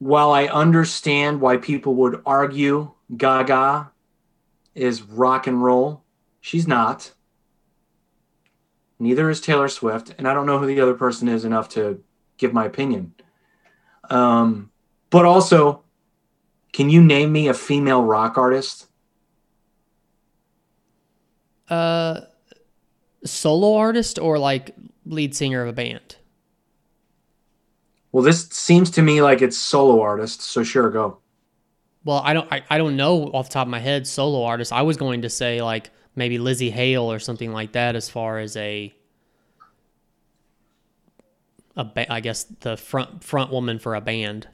[0.00, 3.92] while I understand why people would argue Gaga
[4.74, 6.02] is rock and roll,
[6.40, 7.12] she's not.
[8.98, 12.02] Neither is Taylor Swift, and I don't know who the other person is enough to
[12.38, 13.14] give my opinion.
[14.08, 14.70] Um,
[15.10, 15.84] but also,
[16.72, 18.86] can you name me a female rock artist?
[21.68, 22.20] uh
[23.24, 24.74] solo artist or like
[25.06, 26.16] lead singer of a band
[28.12, 31.18] Well, this seems to me like it's solo artist, so sure, go.
[32.04, 34.72] Well, I don't I, I don't know off the top of my head solo artist.
[34.72, 38.38] I was going to say like maybe Lzzy Hale or something like that as far
[38.38, 38.94] as a
[41.76, 44.48] a ba- I guess the front front woman for a band.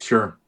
[0.00, 0.38] Sure,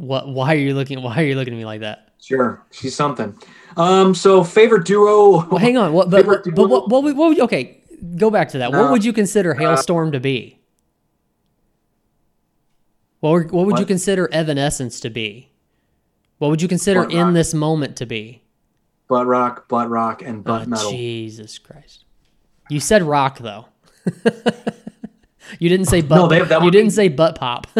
[0.00, 2.06] What why are you looking why are you looking at me like that?
[2.22, 3.36] sure, she's something.
[3.76, 5.46] Um, so favorite duo.
[5.48, 5.92] Well, hang on.
[5.92, 7.82] What but Favorite but, but what what, what would you, okay,
[8.16, 8.72] go back to that.
[8.72, 10.58] what would you consider Halestorm to be?
[13.20, 15.50] What would- what would you consider Evanescence to be?
[16.38, 17.34] What would you consider Butt in rock.
[17.34, 18.42] this moment to be?
[19.08, 20.90] butt rock, butt rock, and butt Oh, metal.
[20.92, 22.04] Jesus Christ!
[22.70, 23.66] You said rock though.
[25.58, 26.16] you didn't say butt.
[26.16, 27.66] No, they- that you didn't be- say butt pop.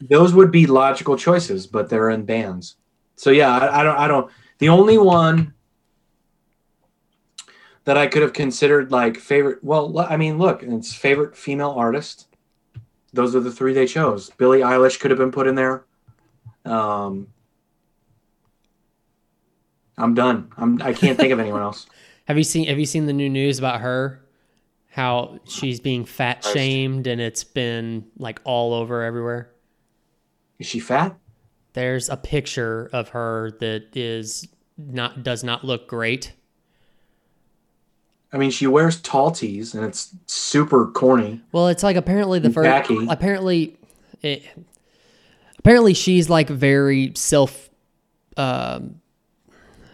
[0.00, 2.76] those would be logical choices, but they're in bands.
[3.16, 3.96] So yeah, I, I don't.
[3.96, 4.30] I don't.
[4.58, 5.54] The only one
[7.84, 9.62] that I could have considered like favorite.
[9.62, 12.28] Well, I mean, look, it's favorite female artist.
[13.12, 14.30] Those are the three they chose.
[14.30, 15.84] Billie Eilish could have been put in there.
[16.64, 17.28] Um,
[19.96, 20.50] I'm done.
[20.56, 20.82] I'm.
[20.82, 21.86] I can't think of anyone else.
[22.24, 24.20] have you seen Have you seen the new news about her?
[24.90, 29.50] How she's being fat shamed and it's been like all over everywhere.
[30.58, 31.16] Is she fat?
[31.72, 34.46] There's a picture of her that is
[34.78, 36.32] not does not look great.
[38.32, 41.40] I mean, she wears tall tees, and it's super corny.
[41.52, 42.66] Well, it's like apparently the first.
[42.66, 43.06] tacky.
[43.08, 43.76] Apparently,
[44.22, 44.42] it,
[45.58, 47.70] apparently she's like very self.
[48.36, 49.00] Um,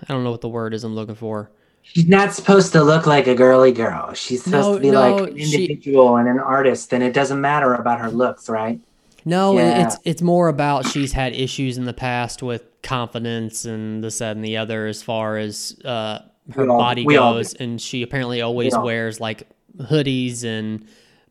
[0.09, 1.51] I don't know what the word is I'm looking for.
[1.83, 4.13] She's not supposed to look like a girly girl.
[4.15, 7.13] She's supposed No, to be no, like an she- individual and an artist, and it
[7.13, 8.81] doesn't matter about her looks, right?
[9.25, 9.87] No, Yeah.
[9.87, 14.37] it's it's more about she's had issues in the past with confidence and this that
[14.37, 16.21] and the other as far as uh,
[16.55, 19.49] her We all- body all goes, and she apparently always all- wears like
[19.79, 20.87] hoodies and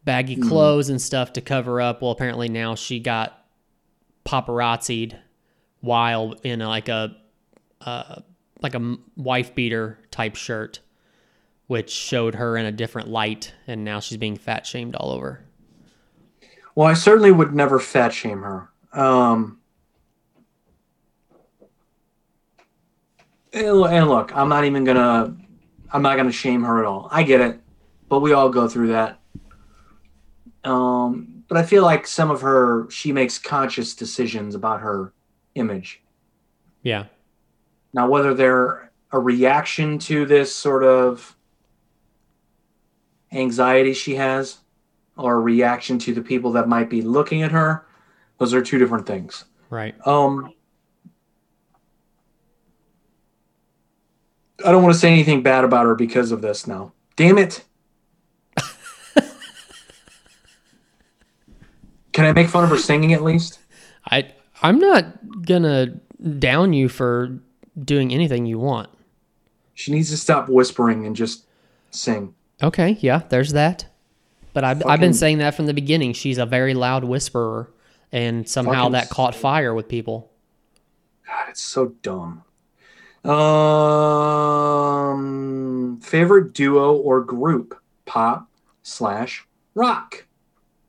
[0.06, 0.48] baggy Hmm.
[0.48, 2.02] clothes and stuff to cover up.
[2.02, 3.46] Well, apparently now she got
[4.26, 5.16] paparazzied
[5.82, 7.16] while in a, like a
[7.82, 8.22] uh,
[8.62, 10.80] like a wife beater type shirt,
[11.68, 15.46] which showed her in a different light, and now she's being fat shamed all over.
[16.76, 18.70] Well, I certainly would never fat shame her.
[18.94, 19.60] Um,
[23.52, 25.36] and look, I'm not even gonna,
[25.92, 27.10] I'm not gonna shame her at all.
[27.12, 27.60] I get it.
[28.08, 29.20] but we all go through that.
[30.64, 35.14] Um, but I feel like some of her, she makes conscious decisions about her
[35.56, 36.02] image.
[36.84, 37.06] Yeah.
[37.94, 41.36] Now, whether they're a reaction to this sort of
[43.32, 44.58] anxiety she has
[45.20, 47.86] or a reaction to the people that might be looking at her,
[48.38, 49.46] those are two different things.
[49.70, 49.96] Right.
[50.08, 50.54] Um,
[54.66, 56.94] I don't want to say anything bad about her because of this now.
[57.16, 57.64] Damn it.
[62.12, 63.60] Can I make fun of her singing at least?
[64.10, 66.00] I I'm not gonna
[66.40, 67.40] down you for
[67.82, 68.90] doing anything you want.
[69.74, 71.46] She needs to stop whispering and just
[71.92, 72.36] sing.
[72.62, 73.86] Okay, yeah, there's that.
[74.54, 76.14] But I've I've been saying that from the beginning.
[76.14, 77.70] She's a very loud whisperer,
[78.12, 80.32] and somehow that caught fire with people.
[81.26, 82.44] God, it's so dumb.
[85.00, 88.50] Um, favorite duo or group, pop
[88.82, 89.46] slash
[89.76, 90.26] rock.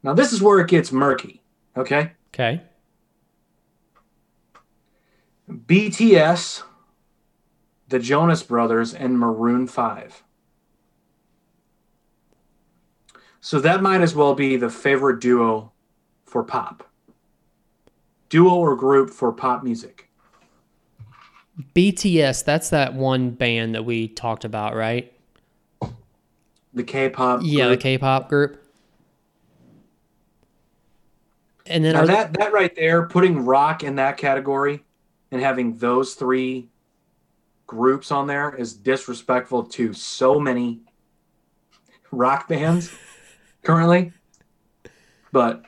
[0.02, 1.42] Now this is where it gets murky.
[1.76, 2.62] Okay, Okay.
[5.50, 6.62] BTS,
[7.88, 10.22] the Jonas Brothers, and Maroon Five.
[13.40, 15.72] So that might as well be the favorite duo
[16.26, 16.86] for pop.
[18.28, 20.08] Duo or group for pop music.
[21.74, 25.12] BTS, that's that one band that we talked about, right?
[26.72, 27.40] The K-pop.
[27.42, 27.76] Yeah, the.
[27.76, 28.62] K-pop group.
[31.66, 34.84] And then Now are that that right there, putting rock in that category
[35.30, 36.68] and having those three
[37.66, 40.80] groups on there is disrespectful to so many
[42.10, 42.92] rock bands
[43.62, 44.12] currently.
[45.32, 45.64] But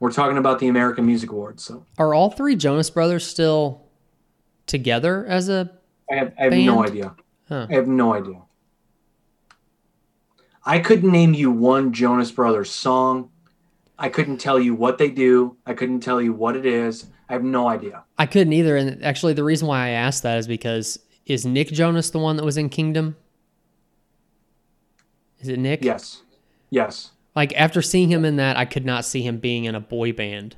[0.00, 3.86] we're talking about the American Music Awards, so are all three Jonas Brothers still
[4.66, 5.70] together as a
[6.10, 7.14] I have, I have no idea.
[7.48, 7.66] Huh.
[7.70, 8.42] I have no idea.
[10.64, 13.30] I couldn't name you one Jonas Brothers song.
[13.98, 15.56] I couldn't tell you what they do.
[15.66, 17.06] I couldn't tell you what it is.
[17.28, 18.04] I have no idea.
[18.18, 18.76] I couldn't either.
[18.76, 22.36] And actually, the reason why I asked that is because is Nick Jonas the one
[22.36, 23.16] that was in Kingdom?
[25.40, 25.84] Is it Nick?
[25.84, 26.22] Yes.
[26.72, 27.10] Yes.
[27.36, 30.12] Like after seeing him in that, I could not see him being in a boy
[30.14, 30.56] band.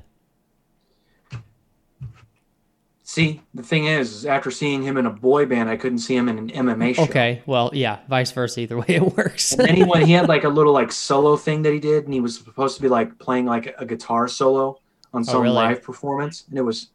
[3.03, 6.15] See, the thing is, is after seeing him in a boy band, I couldn't see
[6.15, 7.03] him in an MMA show.
[7.03, 8.61] Okay, well, yeah, vice versa.
[8.61, 9.51] Either way, it works.
[9.51, 12.21] Then he he had like a little like solo thing that he did, and he
[12.21, 14.79] was supposed to be like playing like a guitar solo
[15.13, 15.53] on some Oh, really?
[15.53, 16.87] live performance, and it was.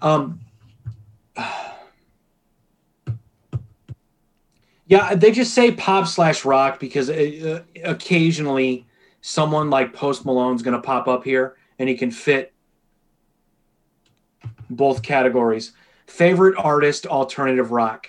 [0.00, 0.40] Um.
[4.86, 8.86] Yeah, they just say pop slash rock because uh, occasionally
[9.20, 12.52] someone like Post Malone's going to pop up here, and he can fit
[14.68, 15.72] both categories.
[16.06, 18.08] Favorite artist, alternative rock.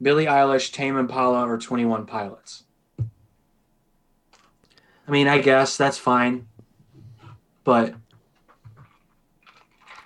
[0.00, 2.64] Billie Eilish, Tame Impala, or 21 Pilots?
[2.98, 6.46] I mean, I guess that's fine.
[7.64, 7.94] But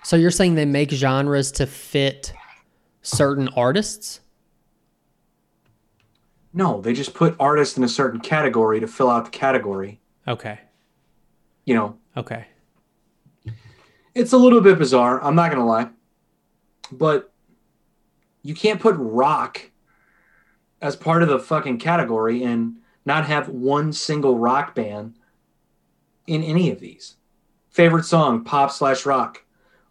[0.03, 2.33] so you're saying they make genres to fit
[3.01, 4.19] certain artists?
[6.53, 9.99] No, they just put artists in a certain category to fill out the category.
[10.27, 10.59] Okay,
[11.65, 12.45] You know, okay.
[14.15, 15.21] it's a little bit bizarre.
[15.23, 15.89] I'm not going to lie.
[16.91, 17.33] But
[18.43, 19.71] you can't put rock
[20.81, 22.75] as part of the fucking category and
[23.05, 25.15] not have one single rock band
[26.27, 27.15] in any of these.
[27.69, 29.43] Favorite song, pop slash rock.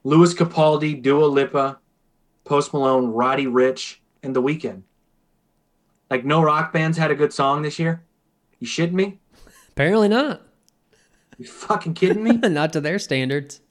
[0.05, 1.79] Lewis Capaldi, Dua Lipa,
[2.45, 4.83] Post Malone, Roddy Ricch, and The Weeknd.
[6.13, 8.03] Like no rock bands had a good song this year?
[8.59, 9.19] You shitting me?
[9.71, 10.43] Apparently not.
[11.39, 12.33] You fucking kidding me?
[12.51, 13.63] not to their standards.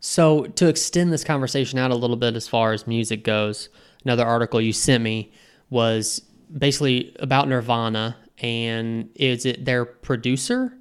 [0.00, 3.68] So, to extend this conversation out a little bit as far as music goes,
[4.02, 5.30] another article you sent me
[5.68, 6.22] was
[6.56, 10.72] basically about Nirvana, and is it their producer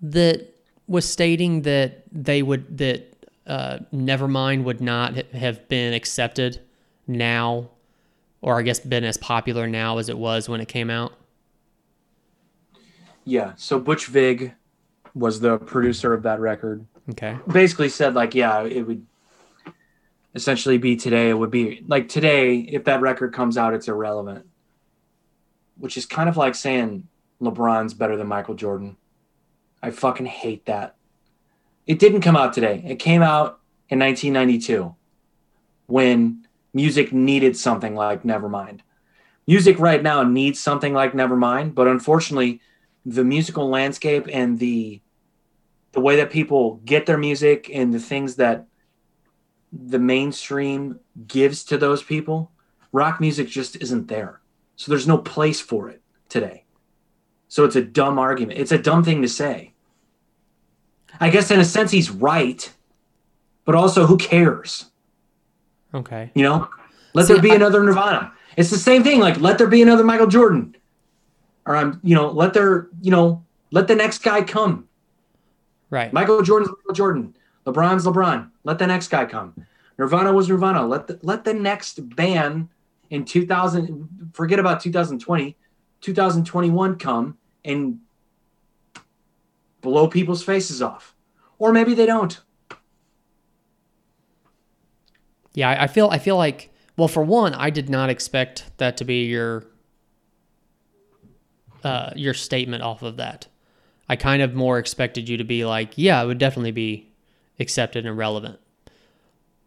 [0.00, 0.54] that
[0.86, 3.15] was stating that they would that
[3.46, 6.60] uh, Nevermind would not have been accepted
[7.06, 7.70] now,
[8.42, 11.12] or I guess been as popular now as it was when it came out?
[13.24, 14.54] Yeah, so Butch Vig
[15.14, 16.86] was the producer of that record.
[17.10, 17.38] Okay.
[17.46, 19.06] basically said like yeah it would
[20.34, 24.44] essentially be today it would be like today if that record comes out it's irrelevant
[25.78, 27.06] which is kind of like saying
[27.40, 28.96] lebron's better than michael jordan
[29.84, 30.95] i fucking hate that
[31.86, 34.94] it didn't come out today it came out in 1992
[35.86, 38.80] when music needed something like nevermind
[39.46, 42.60] music right now needs something like nevermind but unfortunately
[43.04, 45.00] the musical landscape and the
[45.92, 48.66] the way that people get their music and the things that
[49.72, 52.52] the mainstream gives to those people,
[52.92, 54.40] rock music just isn't there.
[54.76, 56.64] So there's no place for it today.
[57.48, 58.58] So it's a dumb argument.
[58.58, 59.72] It's a dumb thing to say.
[61.20, 62.70] I guess in a sense he's right,
[63.64, 64.86] but also who cares?
[65.94, 66.30] Okay.
[66.34, 66.68] You know,
[67.14, 68.32] let See, there be I- another Nirvana.
[68.56, 69.20] It's the same thing.
[69.20, 70.76] Like let there be another Michael Jordan,
[71.66, 74.88] or I'm, you know, let there, you know, let the next guy come.
[75.90, 76.12] Right.
[76.12, 77.36] Michael Jordan's Michael Jordan.
[77.66, 78.50] LeBron's LeBron.
[78.64, 79.66] Let the next guy come.
[79.98, 80.86] Nirvana was Nirvana.
[80.86, 82.68] Let the let the next band
[83.10, 85.56] in 2000 forget about 2020,
[86.00, 87.98] 2021 come and
[89.86, 91.14] blow people's faces off.
[91.58, 92.38] Or maybe they don't.
[95.54, 99.04] Yeah, I feel I feel like well, for one, I did not expect that to
[99.04, 99.64] be your
[101.84, 103.46] uh, your statement off of that.
[104.08, 107.08] I kind of more expected you to be like, yeah, it would definitely be
[107.58, 108.58] accepted and relevant.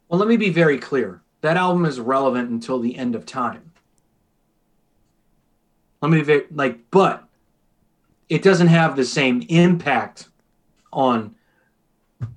[0.09, 1.21] Well, let me be very clear.
[1.41, 3.71] That album is relevant until the end of time.
[6.01, 7.28] Let me be like, but
[8.29, 10.29] it doesn't have the same impact
[10.93, 11.35] on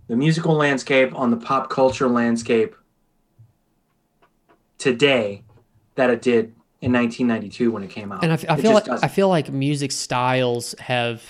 [0.09, 2.75] the musical landscape, on the pop culture landscape
[4.79, 5.43] today
[5.95, 8.25] that it did in 1992 when it came out.
[8.25, 9.09] And I, I feel like I doesn't.
[9.11, 11.23] feel like music styles have,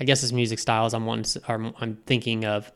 [0.00, 0.94] I guess it's music styles.
[0.94, 1.24] I'm one.
[1.48, 2.70] I'm, I'm thinking of,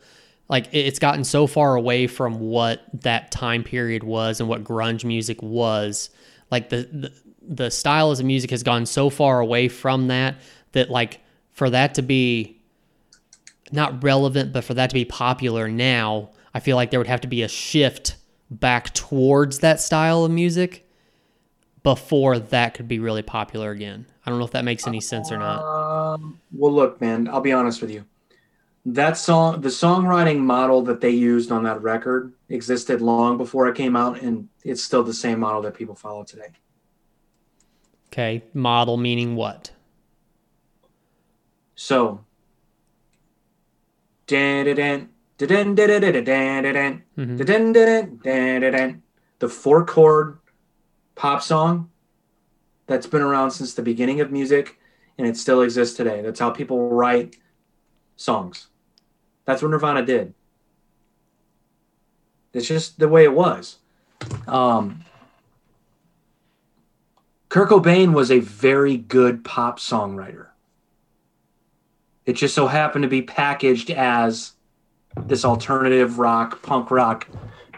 [0.48, 5.04] like it's gotten so far away from what that time period was and what grunge
[5.04, 6.10] music was.
[6.50, 7.12] Like the the,
[7.42, 10.36] the style of music has gone so far away from that
[10.72, 12.60] that like for that to be
[13.72, 17.20] not relevant, but for that to be popular now, I feel like there would have
[17.22, 18.16] to be a shift
[18.50, 20.88] back towards that style of music
[21.82, 24.06] before that could be really popular again.
[24.24, 25.62] I don't know if that makes any sense or not.
[25.62, 28.04] Um, well, look, man, I'll be honest with you.
[28.86, 33.76] That song, the songwriting model that they used on that record existed long before it
[33.76, 36.48] came out, and it's still the same model that people follow today.
[38.08, 39.70] Okay, model meaning what?
[41.80, 42.20] So,
[47.16, 47.38] Mhm.
[48.22, 49.02] dan-da-dan.
[49.38, 50.38] the four chord
[51.14, 51.90] pop song
[52.86, 54.78] that's been around since the beginning of music
[55.16, 56.20] and it still exists today.
[56.20, 57.38] That's how people write
[58.16, 58.68] songs.
[59.46, 60.34] That's what Nirvana did.
[62.52, 63.78] It's just the way it was.
[64.46, 65.06] Um,
[67.48, 70.49] Kurt Cobain was a very good pop songwriter.
[72.26, 74.52] It just so happened to be packaged as
[75.26, 77.28] this alternative rock, punk rock,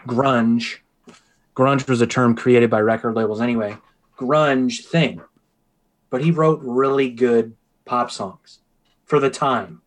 [0.07, 0.77] grunge.
[1.55, 3.77] Grunge was a term created by record labels anyway.
[4.17, 5.21] Grunge thing.
[6.09, 8.59] But he wrote really good pop songs
[9.05, 9.81] for the time.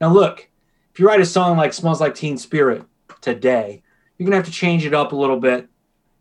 [0.00, 0.48] Now, look,
[0.92, 2.84] if you write a song like Smells Like Teen Spirit
[3.20, 3.82] today,
[4.18, 5.68] you're going to have to change it up a little bit,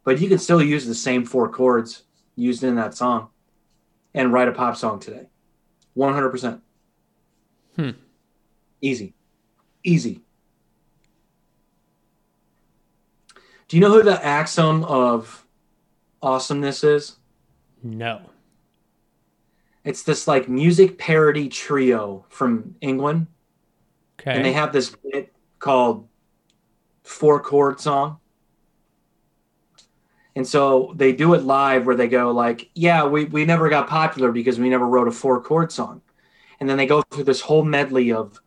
[0.04, 2.04] but you can still use the same four chords
[2.36, 3.30] used in that song
[4.14, 5.28] and write a pop song today.
[5.98, 6.62] 100%.
[7.82, 7.98] Hmm.
[8.80, 9.14] Easy.
[9.84, 10.22] Easy.
[13.68, 15.46] Do you know who the axis of
[16.22, 17.16] awesomeness is?
[17.82, 18.22] No.
[19.84, 23.26] It's this like music parody trio from England,
[24.20, 24.36] Okay.
[24.36, 26.08] and they have this bit called
[27.04, 28.20] Four Chord Song.
[30.36, 33.88] And so they do it live where they go like, yeah, we, we never got
[33.88, 36.02] popular because we never wrote a four chord song.
[36.62, 38.40] And then they go through this whole medley of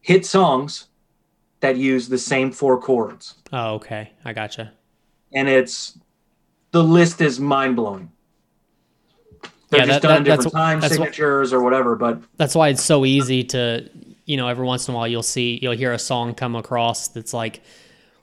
[0.00, 0.86] hit songs
[1.58, 3.34] that use the same four chords.
[3.52, 4.12] oh, okay.
[4.24, 4.72] I gotcha.
[5.32, 5.98] And it's
[6.70, 8.12] the list is mind blowing.
[9.70, 12.82] They're Yeah, just that- done that- different time signatures or whatever, but That's why it's
[12.82, 13.88] so easy to,
[14.24, 17.08] you know, every once in a while you'll see, you'll hear a song come across
[17.08, 17.60] that's like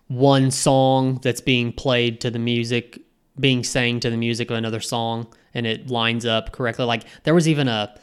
[0.08, 3.02] one song that's being played to the music,
[3.38, 6.86] being sang to the music of another song, and it lines up correctly.
[6.86, 7.94] Like there was even a,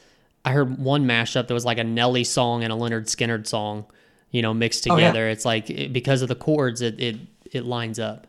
[0.44, 3.84] I heard one mashup that was like a Nelly song and a Lynyrd Skynyrd song,
[4.30, 5.08] you know, mixed Oh, yeah.
[5.08, 5.28] together.
[5.28, 7.16] It's like it, because of the chords, it it
[7.52, 8.26] it lines up.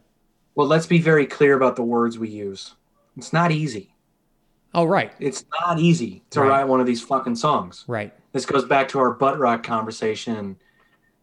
[0.56, 2.76] well, let's be very clear about the words we use.
[3.18, 3.94] It's not easy.
[4.74, 6.50] Oh right, It's not easy to Right.
[6.50, 7.86] write one of these fucking songs.
[7.88, 8.14] right.
[8.34, 10.56] This goes back to our butt rock conversation.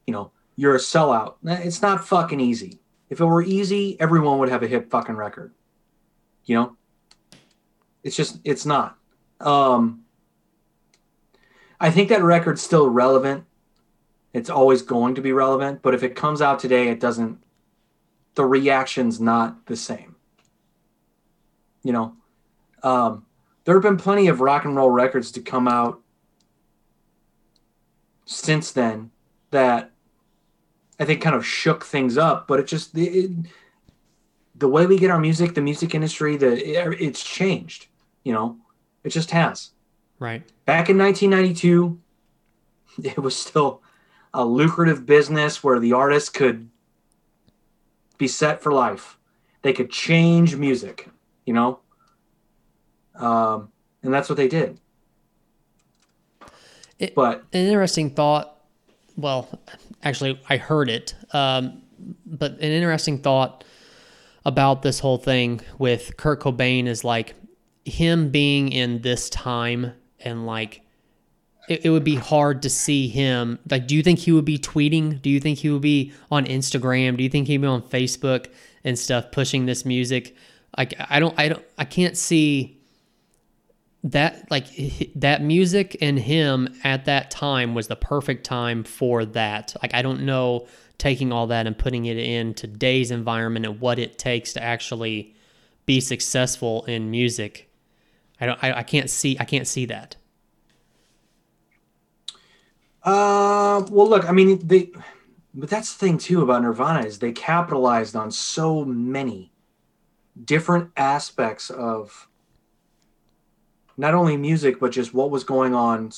[0.07, 1.35] You know, you're a sellout.
[1.45, 2.81] It's not fucking easy.
[3.11, 5.53] If it were easy, everyone would have a hit fucking record.
[6.47, 6.77] You know?
[8.03, 8.97] It's just it's not.
[9.41, 10.03] Um
[11.81, 13.45] I think that record's still relevant.
[14.33, 17.39] It's always going to be relevant, but if it comes out today, it doesn't
[18.35, 20.15] the reaction's not the same.
[21.83, 22.17] You know?
[22.83, 23.25] Um
[23.65, 26.01] there have been plenty of rock and roll records to come out
[28.27, 29.11] since then
[29.51, 29.91] that
[31.01, 33.31] I think kind of shook things up, but it just it,
[34.55, 37.87] the way we get our music, the music industry, the it, it's changed.
[38.25, 38.57] You know,
[39.05, 39.71] it just has.
[40.19, 40.43] Right.
[40.65, 41.99] Back in 1992,
[43.05, 43.83] it was still
[44.35, 46.69] a lucrative business where the artist could
[48.19, 49.19] be set for life.
[49.63, 51.09] They could change music,
[51.45, 51.81] you know,
[53.15, 53.71] um,
[54.03, 54.79] and that's what they did.
[56.99, 58.53] It- but An interesting thought.
[59.17, 59.49] Well,
[60.03, 61.83] actually, I heard it, um,
[62.27, 63.65] but an interesting thought
[64.45, 67.35] about this whole thing with Kurt Cobain is like
[67.85, 69.93] him being in this time
[70.27, 70.83] and like
[71.69, 73.59] it, it would be hard to see him.
[73.71, 75.21] Like, do you think he would be tweeting?
[75.23, 77.17] Do you think he would be on Instagram?
[77.17, 78.49] Do you think he'd be on Facebook
[78.85, 80.37] and stuff pushing this music?
[80.77, 82.79] Like, I don't, I don't, I can't see
[84.05, 84.67] that like
[85.17, 89.75] that music and him at that time was the perfect time for that.
[89.83, 90.69] Like, I don't know
[90.99, 95.35] taking all that and putting it in today's environment and what it takes to actually
[95.85, 97.66] be successful in music.
[98.41, 100.17] I don't, I, I can't see, I can't see that.
[103.03, 104.91] Uh, well, look, I mean, they,
[105.55, 109.53] but that's the thing too about Nirvana is they capitalized on so many
[110.45, 112.29] different aspects of
[113.97, 116.11] not only music but just what was going on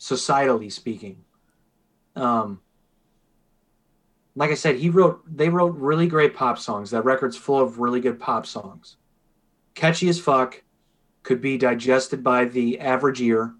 [0.00, 1.24] societally speaking.
[2.16, 2.60] Um,
[4.34, 6.90] like I said, he wrote, they wrote really great pop songs.
[6.90, 8.96] That record's full of really good pop songs,
[9.74, 10.62] catchy as fuck,
[11.22, 13.54] could be digested by the average ear,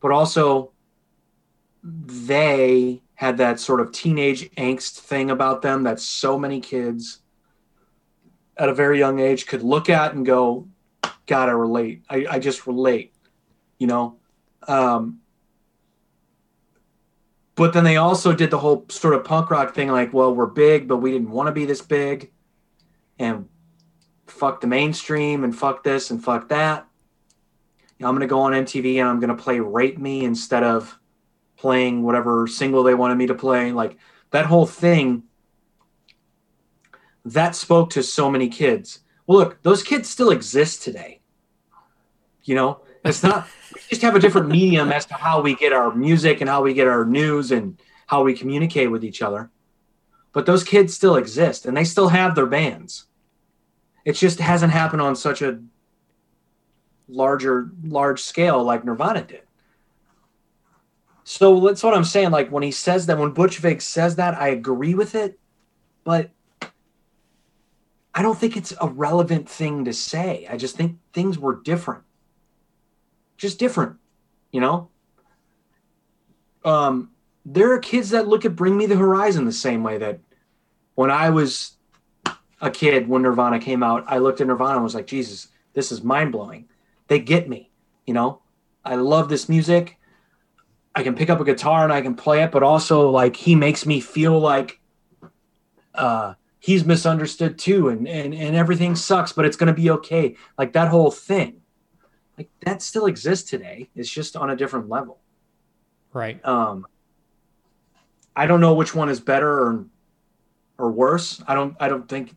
[0.00, 0.72] but also
[1.82, 7.20] they had that sort of teenage angst thing about them that so many kids
[8.56, 10.68] at a very young age could look at and go,
[11.26, 12.02] God, I relate.
[12.08, 13.14] I, I just relate,
[13.78, 14.16] you know?
[14.68, 15.20] Um,
[17.54, 20.46] but then they also did the whole sort of punk rock thing like, well, we're
[20.46, 22.30] big, but we didn't want to be this big.
[23.18, 23.48] And
[24.26, 26.86] fuck the mainstream and fuck this and fuck that.
[28.00, 30.98] I'm going to go on MTV and I'm going to play Rape Me instead of
[31.56, 33.72] playing whatever single they wanted me to play.
[33.72, 33.96] Like
[34.30, 35.24] that whole thing,
[37.24, 39.00] that spoke to so many kids.
[39.26, 41.20] Well, look, those kids still exist today.
[42.42, 45.72] You know, it's not, we just have a different medium as to how we get
[45.72, 49.50] our music and how we get our news and how we communicate with each other.
[50.32, 53.06] But those kids still exist and they still have their bands.
[54.04, 55.60] It just hasn't happened on such a
[57.08, 59.42] larger, large scale like Nirvana did.
[61.24, 62.30] So that's what I'm saying.
[62.30, 65.38] Like when he says that, when Butch Vig says that, I agree with it,
[66.04, 66.30] but
[68.14, 70.46] I don't think it's a relevant thing to say.
[70.50, 72.02] I just think things were different,
[73.36, 73.96] just different,
[74.50, 74.88] you know.
[76.64, 77.10] Um,
[77.46, 80.20] there are kids that look at Bring Me the Horizon the same way that
[80.94, 81.76] when I was
[82.62, 85.90] a kid, when Nirvana came out, I looked at Nirvana and was like, Jesus, this
[85.90, 86.68] is mind blowing.
[87.08, 87.70] They get me,
[88.06, 88.40] you know.
[88.84, 89.98] I love this music.
[90.94, 93.54] I can pick up a guitar and I can play it, but also like he
[93.54, 94.80] makes me feel like
[95.94, 100.36] uh he's misunderstood too and and, and everything sucks, but it's gonna be okay.
[100.58, 101.62] Like that whole thing.
[102.36, 103.88] Like that still exists today.
[103.94, 105.20] It's just on a different level.
[106.12, 106.44] Right.
[106.44, 106.86] Um
[108.34, 109.86] I don't know which one is better or
[110.78, 111.42] or worse.
[111.46, 112.34] I don't I don't think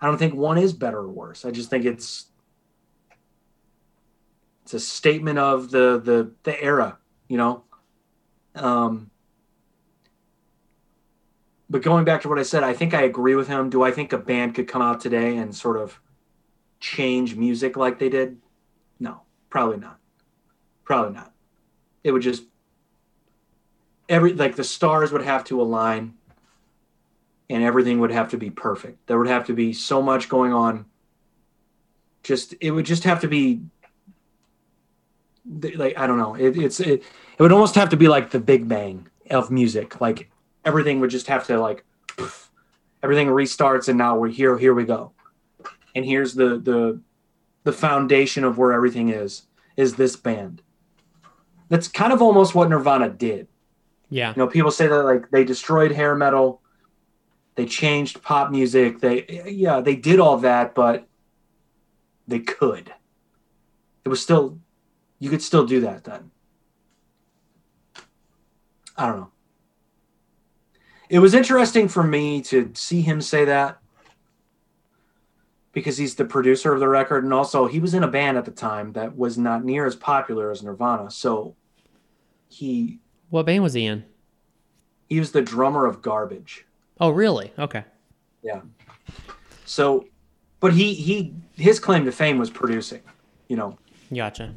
[0.00, 1.44] I don't think one is better or worse.
[1.44, 2.26] I just think it's
[4.64, 7.64] it's a statement of the the the era you know?
[8.54, 9.10] Um
[11.68, 13.70] but going back to what i said i think i agree with him.
[13.70, 16.00] Do i think a band could come out today and sort of
[16.80, 18.38] change music like they did?
[19.00, 19.98] No probably not.
[20.84, 21.32] Probably not.
[22.04, 22.44] It would just
[24.08, 26.14] every like the stars would have to align
[27.48, 30.52] and everything would have to be perfect there would have to be so much going
[30.52, 30.84] on
[32.22, 33.62] just it would just have to be
[35.76, 36.34] like I don't know.
[36.34, 37.02] It, it's it,
[37.38, 40.00] it would almost have to be like the Big Bang of music.
[40.00, 40.30] Like
[40.64, 42.50] everything would just have to like poof,
[43.02, 44.58] everything restarts, and now we're here.
[44.58, 45.12] Here we go.
[45.94, 47.00] And here's the the
[47.64, 49.42] the foundation of where everything is
[49.76, 50.62] is this band.
[51.68, 53.48] That's kind of almost what Nirvana did.
[54.08, 54.30] Yeah.
[54.30, 56.60] You know, people say that like they destroyed hair metal,
[57.56, 59.00] they changed pop music.
[59.00, 61.08] They yeah, they did all that, but
[62.28, 62.92] they could.
[64.04, 64.58] It was still
[65.18, 66.30] you could still do that then.
[68.96, 69.30] I don't know.
[71.08, 73.78] It was interesting for me to see him say that
[75.72, 78.44] because he's the producer of the record and also he was in a band at
[78.44, 81.10] the time that was not near as popular as Nirvana.
[81.10, 81.54] So
[82.48, 82.98] he
[83.30, 84.04] What band was he in?
[85.08, 86.65] He was the drummer of Garbage.
[87.00, 87.52] Oh, really?
[87.58, 87.84] Okay.
[88.42, 88.60] Yeah.
[89.64, 90.06] So,
[90.60, 93.02] but he he his claim to fame was producing.
[93.48, 93.78] You know,
[94.14, 94.54] Gotcha.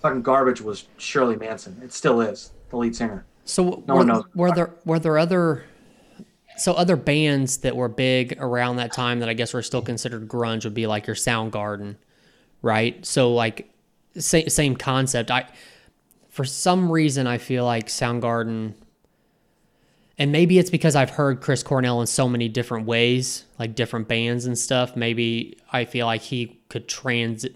[0.00, 1.80] fucking Garbage was Shirley Manson.
[1.82, 3.24] It still is the lead singer.
[3.44, 4.24] So No were, one knows.
[4.34, 5.64] were there were there other
[6.58, 10.28] so other bands that were big around that time that I guess were still considered
[10.28, 11.96] grunge would be like your Soundgarden,
[12.62, 13.04] right?
[13.04, 13.68] So like
[14.18, 15.30] same same concept.
[15.30, 15.48] I
[16.28, 18.74] for some reason I feel like Soundgarden
[20.22, 24.08] and maybe it's because I've heard Chris Cornell in so many different ways, like different
[24.08, 24.94] bands and stuff.
[24.94, 27.46] Maybe I feel like he could trans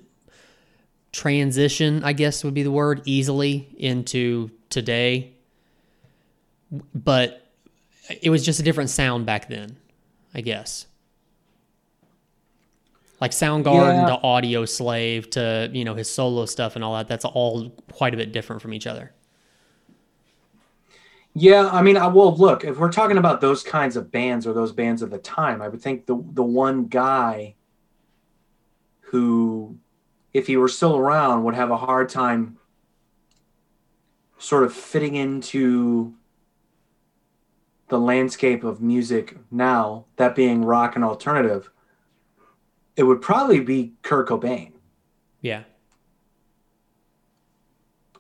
[1.13, 5.33] transition, I guess would be the word, easily into today
[6.95, 7.47] but
[8.23, 9.77] it was just a different sound back then,
[10.35, 10.87] I guess.
[13.21, 14.17] Like Soundgarden Yeah.
[14.17, 17.09] to Audioslave to you know his solo stuff and all that.
[17.09, 19.13] That's all quite a bit different from each other.
[21.39, 24.55] Yeah, I mean, I well look if we're talking about those kinds of bands or
[24.55, 27.57] those bands of the time, I would think the the one guy
[29.01, 29.77] who,
[30.33, 32.57] if he were still around, would have a hard time
[34.39, 36.15] sort of fitting into
[37.89, 41.71] the landscape of music now, that being rock and alternative,
[42.97, 44.73] it would probably be Kurt Cobain.
[45.43, 45.65] Yeah,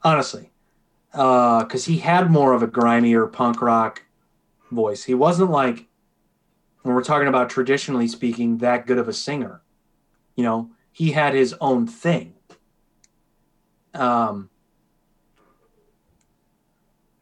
[0.02, 0.50] honestly,
[1.16, 4.02] because he had more of a grimier punk rock
[4.70, 5.04] voice.
[5.04, 5.86] He wasn't like
[6.82, 9.62] when we're talking about traditionally speaking that good of a singer.
[10.34, 12.34] You know, he had his own thing.
[13.94, 14.50] Um,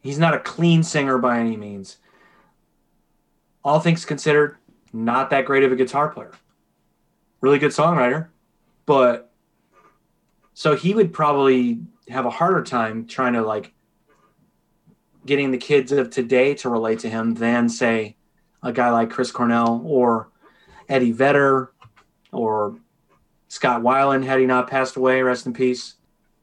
[0.01, 1.97] he's not a clean singer by any means.
[3.63, 4.57] All things considered,
[4.91, 6.33] not that great of a guitar player.
[7.39, 8.27] Really good songwriter,
[8.85, 9.31] but
[10.53, 11.79] so he would probably
[12.09, 13.71] have a harder time trying to like
[15.25, 18.15] getting the kids of today to relate to him than say
[18.61, 20.29] a guy like Chris Cornell or
[20.87, 21.71] Eddie Vedder
[22.31, 22.77] or
[23.47, 25.95] Scott Weiland had he not passed away, rest in peace,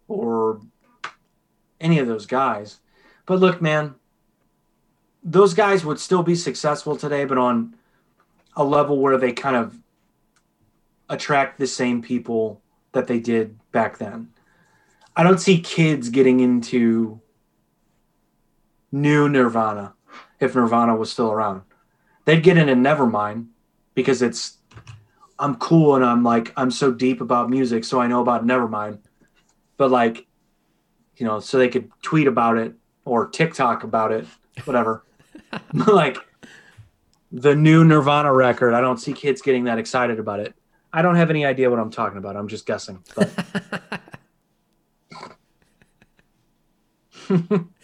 [0.09, 0.61] or
[1.81, 2.81] any of those guys.
[3.27, 3.95] But look, man,
[5.23, 7.77] those guys would still be successful today, but on
[8.57, 9.79] a level where they kind of
[11.09, 12.61] attract the same people
[12.93, 14.29] that they did back then.
[15.15, 17.21] I don't see kids getting into
[18.93, 19.95] new Nirvana
[20.39, 21.63] if Nirvana was still around.
[22.25, 23.49] They'd get into Nevermind
[23.95, 24.59] because it's
[25.39, 28.99] I'm cool and I'm like I'm so deep about music, so I know about Nevermind.
[29.77, 30.27] But like,
[31.17, 32.75] you know, so they could tweet about it
[33.05, 34.27] or TikTok about it,
[34.65, 35.05] whatever.
[35.87, 36.19] like
[37.33, 40.55] the new Nirvana record, I don't see kids getting that excited about it.
[40.93, 42.37] I don't have any idea what I'm talking about.
[42.37, 43.03] I'm just guessing.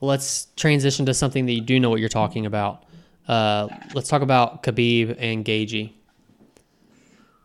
[0.00, 2.84] Well, let's transition to something that you do know what you're talking about.
[3.26, 5.92] Uh, let's talk about Khabib and Gaethje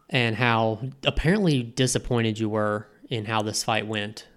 [0.09, 4.27] and how apparently disappointed you were in how this fight went.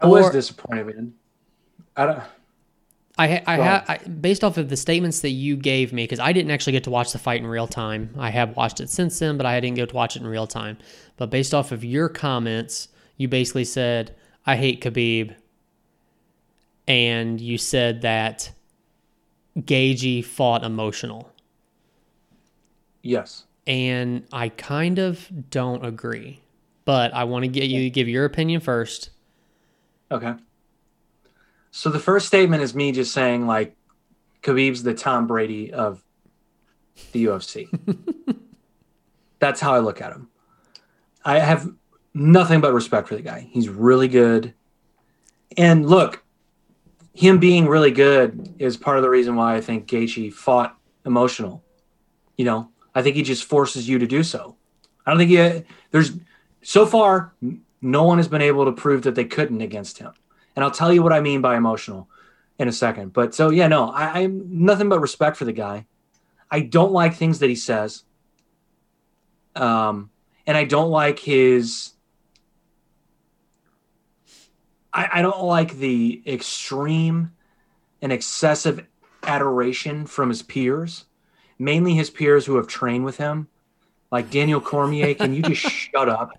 [0.00, 1.14] I was Or- disappointed, man.
[1.96, 2.22] I don't.
[3.18, 6.32] I, I have I, based off of the statements that you gave me because I
[6.32, 8.10] didn't actually get to watch the fight in real time.
[8.18, 10.46] I have watched it since then, but I didn't get to watch it in real
[10.46, 10.76] time.
[11.16, 15.34] But based off of your comments, you basically said I hate Khabib,
[16.88, 18.52] and you said that
[19.58, 21.32] Gaethje fought emotional,
[23.02, 23.44] Yes.
[23.66, 26.40] and I kind of don't agree.
[26.84, 29.10] But I want to get you to give your opinion first.
[30.10, 30.34] Okay.
[31.72, 33.74] So the first statement is me just saying like
[34.42, 36.02] Khabib's the Tom Brady of
[37.12, 37.68] the UFC.
[39.40, 40.28] That's how I look at him.
[41.24, 41.68] I have
[42.14, 43.48] nothing but respect for the guy.
[43.50, 44.54] He's really good.
[45.56, 46.22] And look,
[47.16, 51.64] him being really good is part of the reason why I think Gaethje fought emotional.
[52.36, 54.54] You know, I think he just forces you to do so.
[55.06, 56.12] I don't think he, there's
[56.62, 57.32] so far
[57.80, 60.12] no one has been able to prove that they couldn't against him.
[60.54, 62.06] And I'll tell you what I mean by emotional
[62.58, 63.14] in a second.
[63.14, 65.86] But so yeah, no, I, I'm nothing but respect for the guy.
[66.50, 68.04] I don't like things that he says.
[69.54, 70.10] Um,
[70.46, 71.92] and I don't like his
[74.96, 77.32] I, I don't like the extreme
[78.00, 78.84] and excessive
[79.22, 81.04] adoration from his peers,
[81.58, 83.48] mainly his peers who have trained with him.
[84.10, 86.30] Like Daniel Cormier, can you just shut up?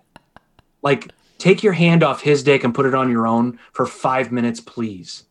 [0.82, 4.32] Like, take your hand off his dick and put it on your own for five
[4.32, 5.24] minutes, please.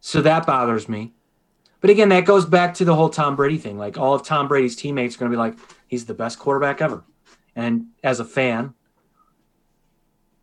[0.00, 1.12] So that bothers me.
[1.82, 3.78] But again, that goes back to the whole Tom Brady thing.
[3.78, 6.80] Like, all of Tom Brady's teammates are going to be like, he's the best quarterback
[6.80, 7.04] ever.
[7.56, 8.74] And as a fan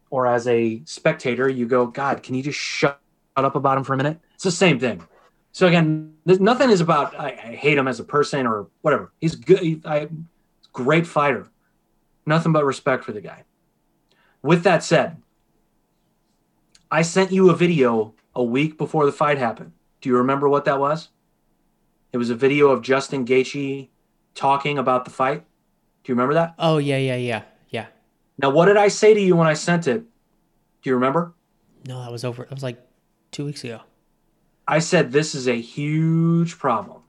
[0.09, 2.99] or as a spectator, you go, God, can you just shut
[3.35, 4.19] up about him for a minute?
[4.35, 5.03] It's the same thing.
[5.51, 9.11] So again, nothing is about I, I hate him as a person or whatever.
[9.19, 9.59] He's good.
[9.59, 10.07] He, I,
[10.71, 11.47] great fighter.
[12.25, 13.43] Nothing but respect for the guy.
[14.43, 15.17] With that said,
[16.91, 19.71] I sent you a video a week before the fight happened.
[20.01, 21.09] Do you remember what that was?
[22.13, 23.89] It was a video of Justin Gaethje
[24.35, 25.43] talking about the fight.
[26.03, 26.53] Do you remember that?
[26.59, 27.41] Oh yeah, yeah, yeah.
[28.37, 30.01] Now, what did I say to you when I sent it?
[30.01, 31.33] Do you remember?
[31.87, 32.43] No, that was over.
[32.43, 32.79] That was like
[33.31, 33.81] two weeks ago.
[34.67, 37.01] I said this is a huge problem.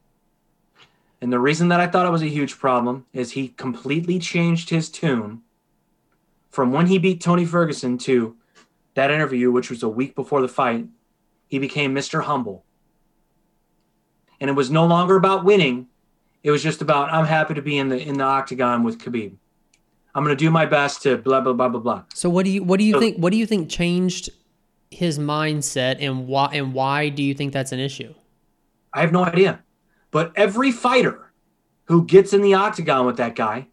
[1.21, 4.71] And the reason that I thought it was a huge problem is he completely changed
[4.71, 5.43] his tune
[6.51, 8.37] from when he beat Tony Ferguson to
[8.95, 10.87] that interview, which was a week before the fight.
[11.49, 12.23] He became Mr.
[12.23, 12.65] Humble.
[14.41, 15.89] And it was no longer about winning.
[16.45, 19.35] It was just about I'm happy to be in the in the octagon with Khabib.
[20.19, 22.03] I'm going to do my best to blah blah blah blah blah.
[22.13, 24.31] So what do you what do you So- think what do you think changed
[24.91, 28.13] his mindset and why and why do you think that's an issue?
[28.93, 29.63] I have no idea.
[30.11, 31.31] But every fighter
[31.85, 33.69] who gets in the octagon with that guy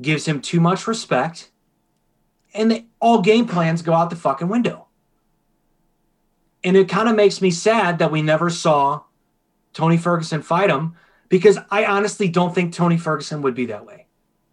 [0.00, 1.50] gives him too much respect,
[2.54, 4.86] and they, all game plans go out the fucking window.
[6.62, 9.02] And it kind of makes me sad that we never saw
[9.72, 10.94] Tony Ferguson fight him
[11.28, 14.01] because I honestly don't think Tony Ferguson would be that way.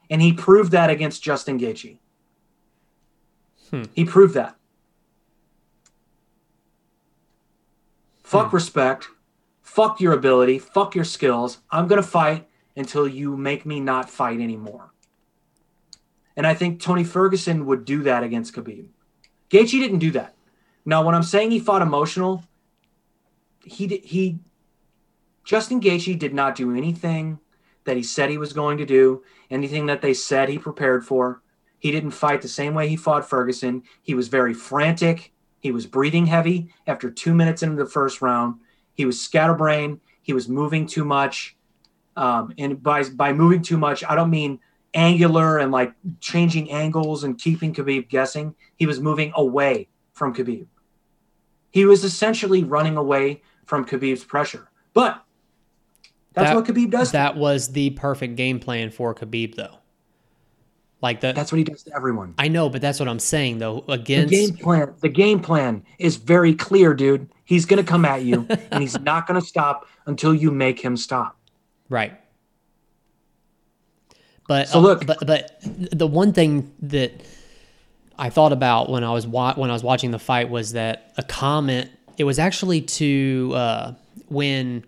[0.10, 1.98] And he proved that against Justin Gaethje.
[3.70, 3.84] Hmm.
[3.94, 4.56] He proved that.
[8.24, 9.08] Fuck respect.
[9.62, 10.60] Fuck your ability.
[10.60, 11.60] Fuck your skills.
[11.72, 14.92] I'm going to fight until you make me not fight anymore.
[16.36, 18.88] And I think Tony Ferguson would do that against Khabib.
[19.50, 20.36] Gaethje didn't do that.
[20.86, 22.44] Now, when I'm saying he fought emotional,
[23.64, 24.40] he did, he
[25.44, 27.40] Justin Gaethje did not do anything
[27.86, 31.42] that he said he was going to do, anything that they said he prepared for.
[31.80, 33.84] He didn't fight the same way he fought Ferguson.
[34.02, 35.32] He was very frantic.
[35.60, 38.60] He was breathing heavy after two minutes into the first round.
[38.94, 40.00] He was scatterbrained.
[40.22, 41.56] He was moving too much.
[42.16, 44.60] Um, and by, by moving too much, I don't mean
[44.94, 48.56] angular and like changing angles and keeping Khabib guessing.
[48.76, 50.68] He was moving away from Khabib.
[51.72, 54.70] He was essentially running away from Khabib's pressure.
[54.94, 55.24] But
[56.34, 57.12] that's That- what Khabib does.
[57.12, 59.76] That was the perfect game plan for Khabib though.
[61.02, 62.34] Like the that's what he does to everyone.
[62.38, 63.86] I know, but that's what I'm saying though.
[63.88, 67.30] The game plan, the game plan is very clear, dude.
[67.46, 71.38] He's gonna come at you, and he's not gonna stop until you make him stop.
[71.88, 72.14] Right.
[74.48, 77.14] But So uh, look- but but the one thing that
[78.18, 81.14] I thought about when I was wa- when I was watching the fight was that
[81.18, 81.90] a comment.
[82.18, 83.94] It was actually to uh,
[84.28, 84.84] when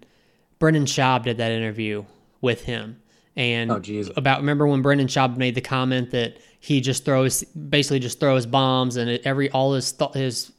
[0.61, 2.05] Brendan Schaub did that interview
[2.39, 3.01] with him,
[3.35, 3.81] and Oh,
[4.15, 8.45] about remember when Brendan Schaub made the comment that he just throws basically just throws
[8.45, 10.51] bombs and every all his th- his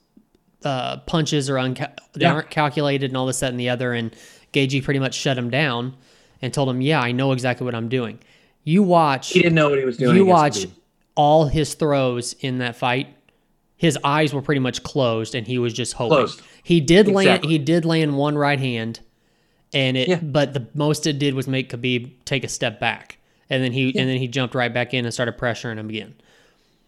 [0.65, 2.33] uh, punches are unca- they Yeah.
[2.35, 4.15] aren't calculated and all this that and the other and
[4.53, 5.95] Gaethje pretty much shut him down
[6.43, 8.19] and told him yeah I know exactly what I'm doing.
[8.65, 10.17] You watch He didn't know what he was doing.
[10.17, 10.67] you watch
[11.15, 13.09] all his throws in that fight.
[13.77, 16.19] His eyes were pretty much closed, and he was just hoping.
[16.19, 16.41] Closed.
[16.63, 17.45] He did land.
[17.45, 19.01] He did land one right hand,
[19.73, 20.09] and it.
[20.09, 20.21] Yeah.
[20.21, 23.19] But the most it did was make Khabib take a step back,
[23.51, 26.15] and then he and then he jumped right back in and started pressuring him again.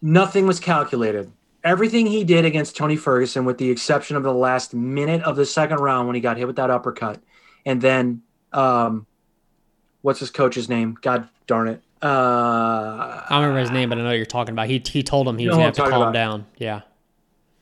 [0.01, 1.31] Nothing was calculated.
[1.63, 5.45] Everything he did against Tony Ferguson, with the exception of the last minute of the
[5.45, 7.19] second round when he got hit with that uppercut,
[7.65, 8.21] and then
[8.53, 9.07] um,
[10.01, 10.97] what's his coach's name?
[11.01, 11.81] God darn it.
[12.01, 14.67] Uh, I don't remember his name, but I know what you're talking about.
[14.67, 16.45] He he told him he was gonna have to calm talking down.
[16.57, 16.81] Yeah,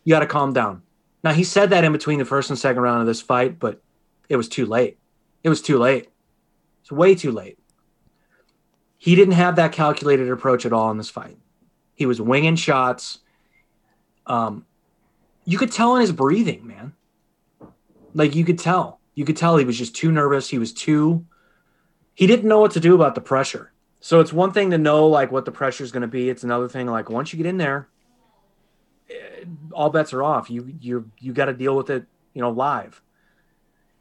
[0.03, 0.81] you got to calm down.
[1.23, 3.81] Now he said that in between the first and second round of this fight, but
[4.27, 4.97] it was too late.
[5.43, 6.09] It was too late.
[6.81, 7.59] It's way too late.
[8.97, 11.37] He didn't have that calculated approach at all in this fight.
[11.93, 13.19] He was winging shots.
[14.25, 14.65] Um,
[15.45, 16.93] you could tell in his breathing, man.
[18.13, 18.99] Like you could tell.
[19.15, 20.49] You could tell he was just too nervous.
[20.49, 21.25] He was too.
[22.13, 23.73] He didn't know what to do about the pressure.
[23.99, 26.29] So it's one thing to know like what the pressure is going to be.
[26.29, 27.89] It's another thing like once you get in there,
[29.09, 30.49] eh, all bets are off.
[30.49, 33.01] You you you got to deal with it, you know, live.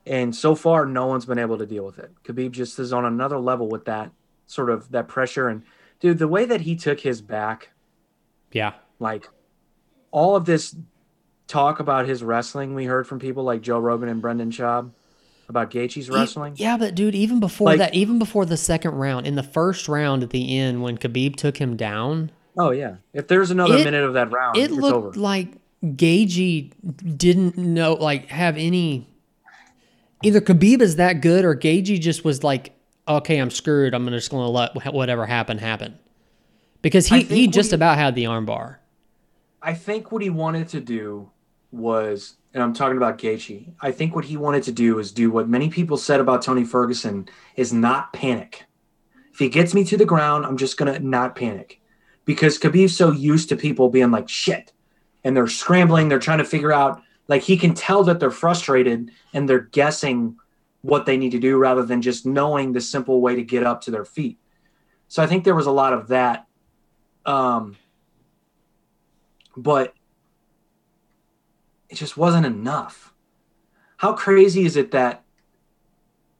[0.06, 2.10] And so far, no one's been able to deal with it.
[2.24, 4.10] Khabib just is on another level with that
[4.46, 5.48] sort of that pressure.
[5.48, 5.62] And
[6.00, 7.70] dude, the way that he took his back,
[8.52, 9.28] yeah, like
[10.10, 10.74] all of this
[11.46, 14.90] talk about his wrestling, we heard from people like Joe Rogan and Brendan Schaub
[15.48, 16.54] about Gaethje's wrestling.
[16.56, 19.86] Yeah, but dude, even before Like- that, even before the second round, in the first
[19.88, 23.84] round at the end when Khabib took him down, Oh yeah, if there's another It-
[23.84, 25.12] minute of that round, it it's looked over.
[25.12, 25.48] like
[25.84, 26.72] Gaethje
[27.16, 29.06] didn't know like have any
[30.22, 32.72] either Khabib is that good or Gaethje just was like
[33.08, 35.98] okay I'm screwed I'm just gonna let whatever happen happen
[36.80, 38.76] because he he just he- about had the armbar
[39.62, 41.30] I think what he wanted to do
[41.70, 45.30] was and I'm talking about Gaethje, I think what he wanted to do is do
[45.30, 48.64] what many people said about Tony Ferguson is not panic.
[49.32, 51.80] If he gets me to the ground, I'm just gonna not panic,
[52.26, 54.72] because Khabib's so used to people being like shit,
[55.24, 57.02] and they're scrambling, they're trying to figure out.
[57.32, 60.36] Like he can tell that they're frustrated and they're guessing
[60.82, 63.80] what they need to do rather than just knowing the simple way to get up
[63.84, 64.38] to their feet.
[65.08, 66.46] So I think there was a lot of that.
[67.24, 67.76] Um,
[69.56, 69.94] but
[71.88, 73.14] it just wasn't enough.
[73.96, 75.24] How crazy is it that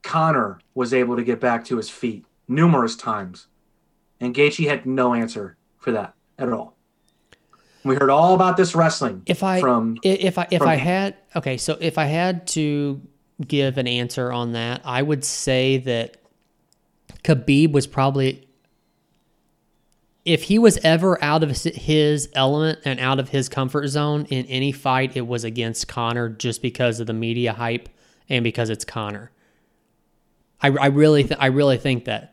[0.03, 3.47] Conor was able to get back to his feet numerous times
[4.21, 6.72] and Gaethje had no answer for that at all?
[7.85, 9.23] We heard all about this wrestling.
[9.27, 13.01] If I from if I if from- I had okay, so if I had to
[13.47, 16.17] give an answer on that, I would say that
[17.25, 18.47] Khabib was probably
[20.25, 24.25] if he was ever out of his- his element and out of his comfort zone
[24.31, 27.89] in any fight, it was against Conor just because of the media hype
[28.29, 29.33] and because it's Conor.
[30.61, 32.32] I, I really th- I really think that.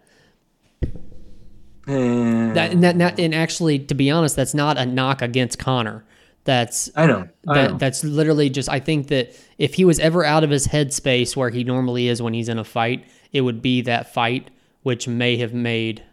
[1.90, 6.04] Eh, That, and that, and actually, to be honest, that's not a knock against Conor.
[6.46, 7.28] That's I know.
[7.48, 7.78] I that know.
[7.78, 8.70] that's literally just.
[8.70, 12.22] I think that if he was ever out of his headspace where he normally is
[12.22, 14.50] when he's in a fight, it would be that fight,
[14.84, 16.04] which may have made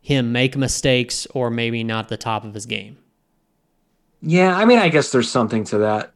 [0.00, 2.96] him make mistakes or maybe not the top of his game.
[4.20, 6.12] Yeah, I mean, I guess there's something to that.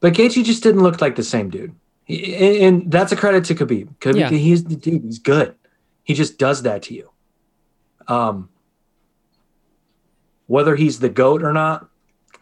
[0.00, 3.44] But Gaethje just didn't look like the same dude, He- and, and that's a credit
[3.46, 3.88] to Khabib.
[4.00, 4.30] Khabib, Yeah.
[4.30, 5.02] he's the dude.
[5.04, 5.54] He's good.
[6.04, 7.10] He just does that to you.
[8.08, 8.48] Um,
[10.46, 11.88] whether he's the goat or not,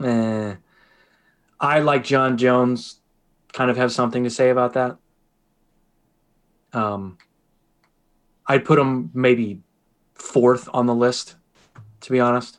[0.03, 0.55] eh,
[1.61, 3.01] I like Jon Jones.
[3.53, 4.97] Kind of have something to say about that.
[6.73, 7.19] Um,
[8.47, 9.62] I'd put him maybe
[10.15, 11.36] fourth on the list,
[12.01, 12.59] to be honest.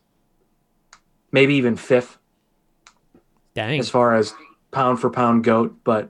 [1.32, 2.18] Maybe even fifth
[3.54, 3.80] Dang.
[3.80, 4.34] as far as
[4.72, 6.10] pound for pound goat, but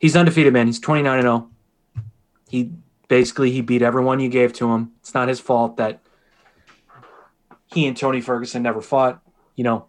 [0.00, 0.66] he's undefeated, man.
[0.66, 1.50] He's 29 and 0.
[2.48, 2.72] He
[3.08, 4.92] basically he beat everyone you gave to him.
[5.00, 6.00] It's not his fault that
[7.72, 9.22] he and Tony Ferguson never fought,
[9.56, 9.86] you know.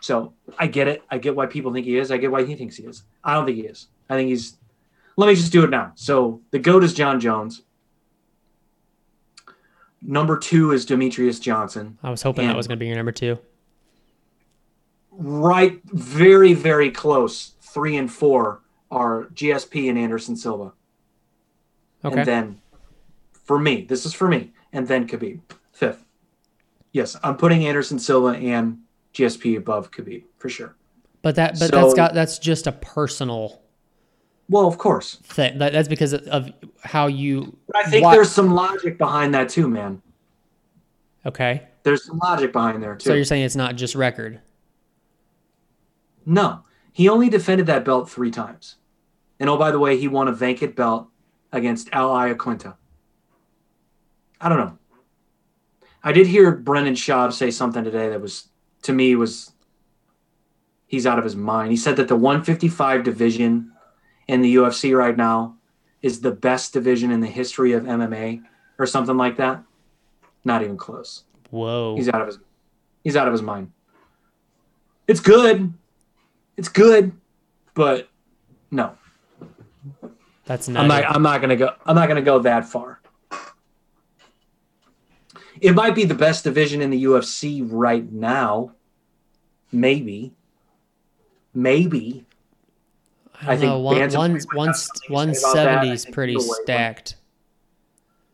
[0.00, 1.02] So I get it.
[1.10, 2.10] I get why people think he is.
[2.12, 3.02] I get why he thinks he is.
[3.24, 3.88] I don't think he is.
[4.08, 4.56] I think he's.
[5.16, 5.92] Let me just do it now.
[5.94, 7.62] So the goat is Jon Jones.
[10.02, 11.98] Number two is Demetrious Johnson.
[12.02, 13.38] I was hoping that was going to be your number two.
[15.10, 20.72] right very very close three and four are gsp and anderson silva
[22.04, 22.18] Okay.
[22.18, 22.60] and then
[23.44, 25.40] for me this is for me and then khabib
[26.96, 28.78] yes i'm putting anderson silva and
[29.12, 30.74] gsp above khabib for sure
[31.20, 33.62] but that but so- that's got that's just a personal
[34.48, 35.58] well of course thing.
[35.58, 36.50] That, that's because of
[36.82, 37.56] how you.
[37.66, 40.00] but i think why- there's some logic behind that too man
[41.26, 41.62] okay.
[41.82, 44.40] there's some logic behind there too So you're saying it's not just record.
[46.28, 48.76] No, he only defended that belt three times.
[49.38, 51.06] And oh, by the way, he won a vacant belt
[51.52, 52.74] against Al Iaquinta.
[54.40, 54.78] I don't know.
[56.06, 58.46] I did hear Brendan Schaub say something today that was,
[58.82, 59.50] to me, was
[60.86, 61.72] he's out of his mind.
[61.72, 63.72] He said that the 155 division
[64.28, 65.56] in the UFC right now
[66.02, 68.40] is the best division in the history of MMA
[68.78, 69.64] or something like that.
[70.44, 71.24] Not even close.
[71.50, 71.96] Whoa.
[71.96, 72.38] He's out of his
[73.02, 73.72] he's out of his mind.
[75.08, 75.74] It's good.
[76.56, 77.10] It's good,
[77.74, 78.08] but
[78.70, 78.96] no.
[80.44, 80.86] That's I'm not.
[80.86, 83.00] not I'm not gonna go I'm not gonna go that far.
[85.60, 88.72] It might be the best division in the UFC right now.
[89.72, 90.32] Maybe.
[91.54, 92.26] Maybe.
[93.42, 95.86] I, I think know, one, one, one, have something to say about that.
[95.88, 97.16] 170 is pretty stacked.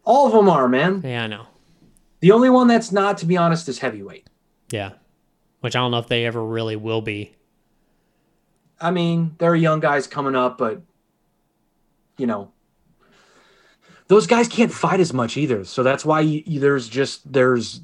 [0.04, 1.02] All of them are, man.
[1.04, 1.46] Yeah, I know.
[2.20, 4.28] The only one that's not, to be honest, is heavyweight.
[4.70, 4.92] Yeah.
[5.60, 7.34] Which I don't know if they ever really will be.
[8.80, 10.82] I mean, there are young guys coming up, but
[12.16, 12.50] you know,
[14.08, 15.64] those guys can't fight as much either.
[15.64, 17.80] So that's why you, there's just there's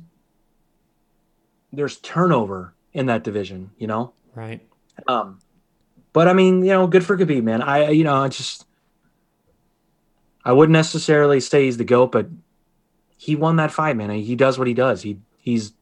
[1.73, 3.71] there's turnover in that division.
[3.79, 4.61] You know, Right.
[5.07, 5.39] um,
[6.13, 7.63] but I mean, you know, good for Khabib, man.
[7.63, 8.67] I you know, I just
[10.45, 12.29] I wouldn't necessarily say he's the goat, but
[13.17, 14.11] he won that fight, man.
[14.11, 15.03] He does what he does.
[15.03, 15.73] He he's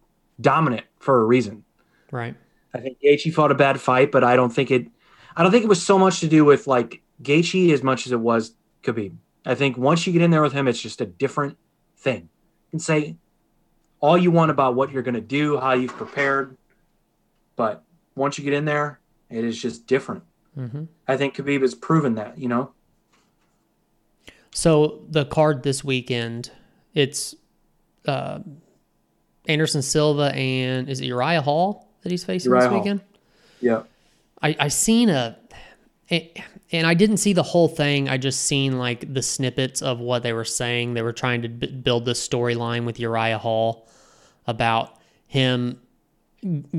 [0.41, 1.65] dominant for a reason.
[2.11, 2.35] Right.
[2.75, 4.87] I think Gaethje fought a bad fight, but I don't think it.
[5.37, 8.13] I don't think it was so much to do with like Gaethje as much as
[8.13, 9.15] it was Khabib.
[9.47, 11.57] I think once you get in there with him, it's just a different
[11.97, 12.23] thing.
[12.23, 13.17] You can say
[14.01, 16.57] all you want about what you're going to do, how you've prepared,
[17.55, 17.83] but
[18.15, 19.01] once you get in there,
[19.31, 20.25] it is just different.
[20.55, 22.37] hmm I think Khabib has proven that.
[22.39, 22.73] You know,
[24.53, 26.51] So the card this weekend,
[26.95, 27.35] it's
[28.07, 28.41] uh,
[29.47, 32.79] Anderson Silva and is it Uriah Hall that he's facing Uriah this Hall.
[32.81, 33.01] weekend?
[33.61, 33.83] yeah.
[34.43, 35.37] I I seen a,
[36.09, 36.39] it,
[36.73, 38.09] and I didn't see the whole thing.
[38.09, 40.95] I just seen like the snippets of what they were saying.
[40.95, 43.89] They were trying to b- build this storyline with Uriah Hall
[44.47, 45.81] about him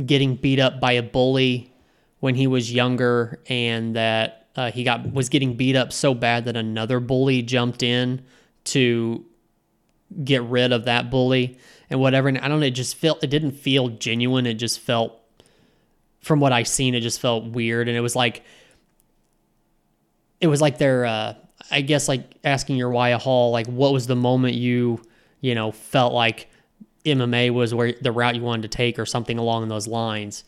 [0.05, 1.73] getting beat up by a bully
[2.19, 6.45] when he was younger, and that uh, he got was getting beat up so bad
[6.45, 8.23] that another bully jumped in
[8.65, 9.23] to
[10.23, 11.57] get rid of that bully
[11.89, 12.27] and whatever.
[12.27, 14.45] And I don't know, it just felt it didn't feel genuine.
[14.45, 15.19] It just felt
[16.22, 17.88] from what I seen, it just felt weird.
[17.88, 18.43] And it was like
[20.39, 21.34] it was like they're uh
[21.72, 25.01] I guess like asking Uriah Hall, like what was the moment you,
[25.41, 26.49] you know, felt like
[27.05, 30.43] MMA was where the route you wanted to take or something along those lines.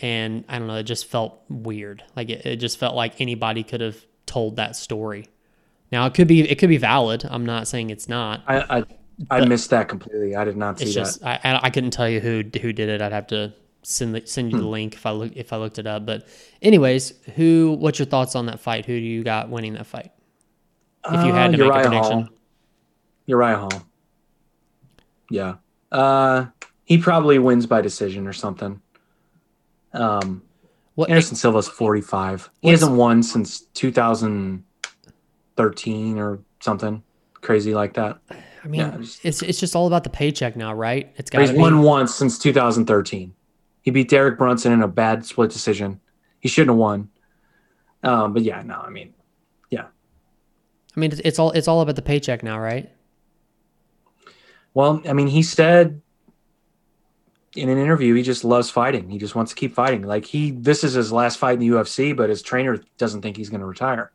[0.00, 2.02] And I don't know, it just felt weird.
[2.14, 5.28] Like it, it just felt like anybody could have told that story.
[5.92, 7.24] Now it could be it could be valid.
[7.28, 8.42] I'm not saying it's not.
[8.46, 8.84] I I,
[9.30, 10.34] I missed that completely.
[10.34, 12.88] I did not see It's just I, I I couldn't tell you who who did
[12.88, 13.00] it.
[13.00, 13.52] I'd have to
[13.86, 16.04] send the, send you the link if I look if I looked it up.
[16.04, 16.26] But
[16.60, 17.76] anyways, who?
[17.78, 18.84] What's your thoughts on that fight?
[18.86, 20.10] Who do you got winning that fight?
[21.08, 22.28] If you had to make a prediction, Hall.
[23.26, 23.86] Uriah Hall.
[25.30, 25.54] Yeah.
[25.92, 26.46] Uh,
[26.84, 28.82] he probably wins by decision or something.
[29.92, 30.42] Um,
[30.96, 31.08] what?
[31.08, 32.50] Anderson Silva's 45.
[32.62, 37.04] He hasn't won since 2013 or something
[37.40, 38.18] crazy like that.
[38.64, 41.14] I mean, yeah, it's it's just all about the paycheck now, right?
[41.16, 41.58] It's got he's be.
[41.58, 43.32] won once since 2013.
[43.86, 46.00] He beat Derek Brunson in a bad split decision.
[46.40, 47.08] He shouldn't have won.
[48.02, 49.14] Um, but yeah, no, I mean,
[49.70, 49.86] yeah.
[50.96, 52.90] I mean, it's, it's all it's all about the paycheck now, right?
[54.74, 56.02] well, I mean, he said
[57.54, 59.08] in an interview he just loves fighting.
[59.08, 60.02] He just wants to keep fighting.
[60.02, 63.38] Like he, this is his last fight in the UFC, but his trainer doesn't think
[63.38, 64.12] he's going to retire.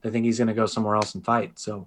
[0.00, 1.58] They think he's going to go somewhere else and fight.
[1.58, 1.86] So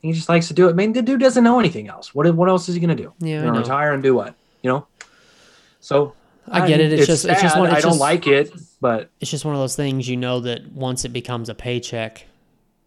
[0.00, 0.70] he just likes to do it.
[0.70, 2.14] I mean, the dude doesn't know anything else.
[2.14, 3.12] What what else is he going to do?
[3.18, 4.34] Yeah, retire and do what?
[4.62, 4.86] You know.
[5.82, 6.14] So
[6.48, 6.92] I get it.
[6.92, 8.50] It's just- it's just one- it's I don't just- like it,
[8.80, 12.26] but It's just one of those things you know that once it becomes a paycheck,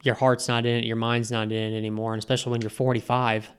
[0.03, 2.69] your heart's not in it, your mind's not in it anymore, and especially when you're
[2.69, 3.49] 45.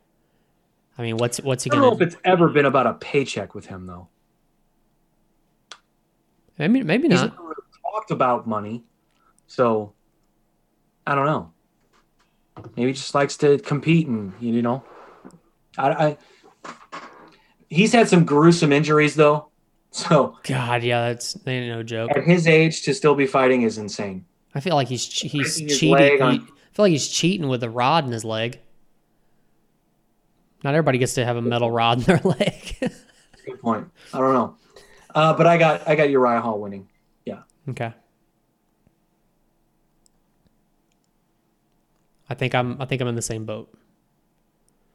[0.98, 2.02] I mean, what's what's he I don't know gonna?
[2.06, 4.08] if it's ever been about a paycheck with him though.
[6.58, 7.32] I Maybe maybe He's not.
[7.32, 7.54] never really
[7.92, 8.84] talked about money,
[9.46, 9.92] so
[11.06, 11.52] I don't know.
[12.76, 14.82] Maybe he just likes to compete and you know.
[15.76, 16.18] I, I
[17.68, 19.48] he's had some gruesome injuries though,
[19.90, 22.10] so God, yeah, that's that no joke.
[22.16, 24.24] at his age to still be fighting is insane.
[24.54, 26.22] I feel like he's he's cheating.
[26.22, 28.60] on- I feel like he's cheating with a rod in his leg.
[30.64, 32.76] Not everybody gets to have a metal rod in their leg.
[32.80, 33.88] Good point.
[34.12, 34.56] I don't know,
[35.14, 36.88] uh, but I got I got Uriah Hall winning.
[37.24, 37.42] Yeah.
[37.68, 37.92] Okay.
[42.28, 43.72] I think I'm I think I'm in the same boat.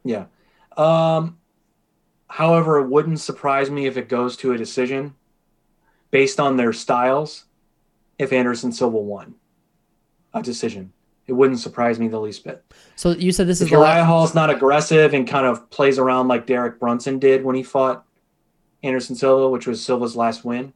[0.04, 0.26] Yeah.
[0.76, 1.38] Um,
[2.32, 5.14] however, it wouldn't surprise me if it goes to a decision
[6.10, 7.44] based on their styles
[8.18, 9.34] if Anderson Silva won
[10.32, 10.94] a decision.
[11.26, 12.64] It wouldn't surprise me the least bit.
[12.96, 15.68] So you said this is If the Uriah last, Hall's not aggressive and kind of
[15.68, 18.04] plays around like Derek Brunson did when he fought
[18.82, 20.72] Anderson Silva, which was Silva's last win,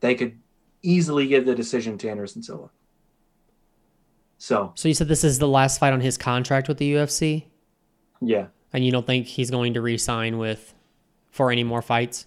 [0.00, 0.38] they could
[0.82, 2.68] easily give the decision to Anderson Silva.
[4.36, 7.44] So, So you said this is the last fight on his contract with the UFC,
[8.20, 8.48] yeah.
[8.72, 10.74] And you don't think he's going to re-sign with
[11.30, 12.26] for any more fights?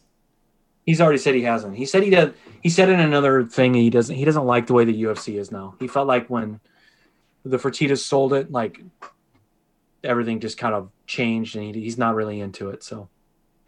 [0.86, 1.76] He's already said he hasn't.
[1.78, 2.34] He said he does.
[2.62, 4.16] He said in another thing he doesn't.
[4.16, 5.76] He doesn't like the way the UFC is now.
[5.80, 6.60] He felt like when
[7.44, 8.82] the Fertitas sold it, like
[10.04, 12.84] everything just kind of changed, and he, he's not really into it.
[12.84, 13.10] So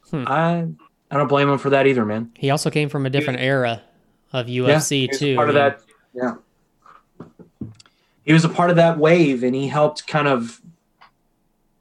[0.10, 0.24] Hmm.
[0.28, 0.68] I
[1.10, 2.32] I don't blame him for that either, man.
[2.36, 3.82] He also came from a different era
[4.34, 5.36] of UFC was too.
[5.36, 5.82] Part of that.
[6.14, 6.36] Yeah.
[8.24, 10.62] He was a part of that wave, and he helped kind of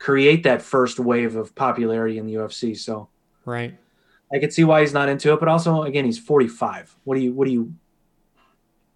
[0.00, 2.76] create that first wave of popularity in the UFC.
[2.76, 3.08] So
[3.44, 3.78] right?
[4.32, 6.96] I could see why he's not into it, but also again, he's 45.
[7.04, 7.72] What do you what do you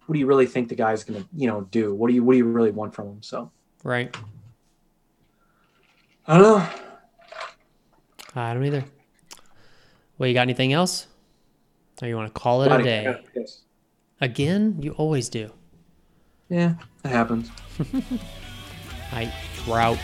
[0.07, 1.95] what do you really think the guy's gonna, you know, do?
[1.95, 3.23] What do you what do you really want from him?
[3.23, 3.51] So
[3.83, 4.13] Right.
[6.27, 6.69] I don't know.
[8.35, 8.83] I don't either.
[10.17, 11.07] Well, you got anything else?
[12.01, 13.23] Or you want to call it a day?
[13.35, 13.61] Yes.
[14.19, 14.77] Again?
[14.81, 15.51] You always do.
[16.49, 17.51] Yeah, that happens.
[19.11, 19.31] I
[19.67, 19.99] route.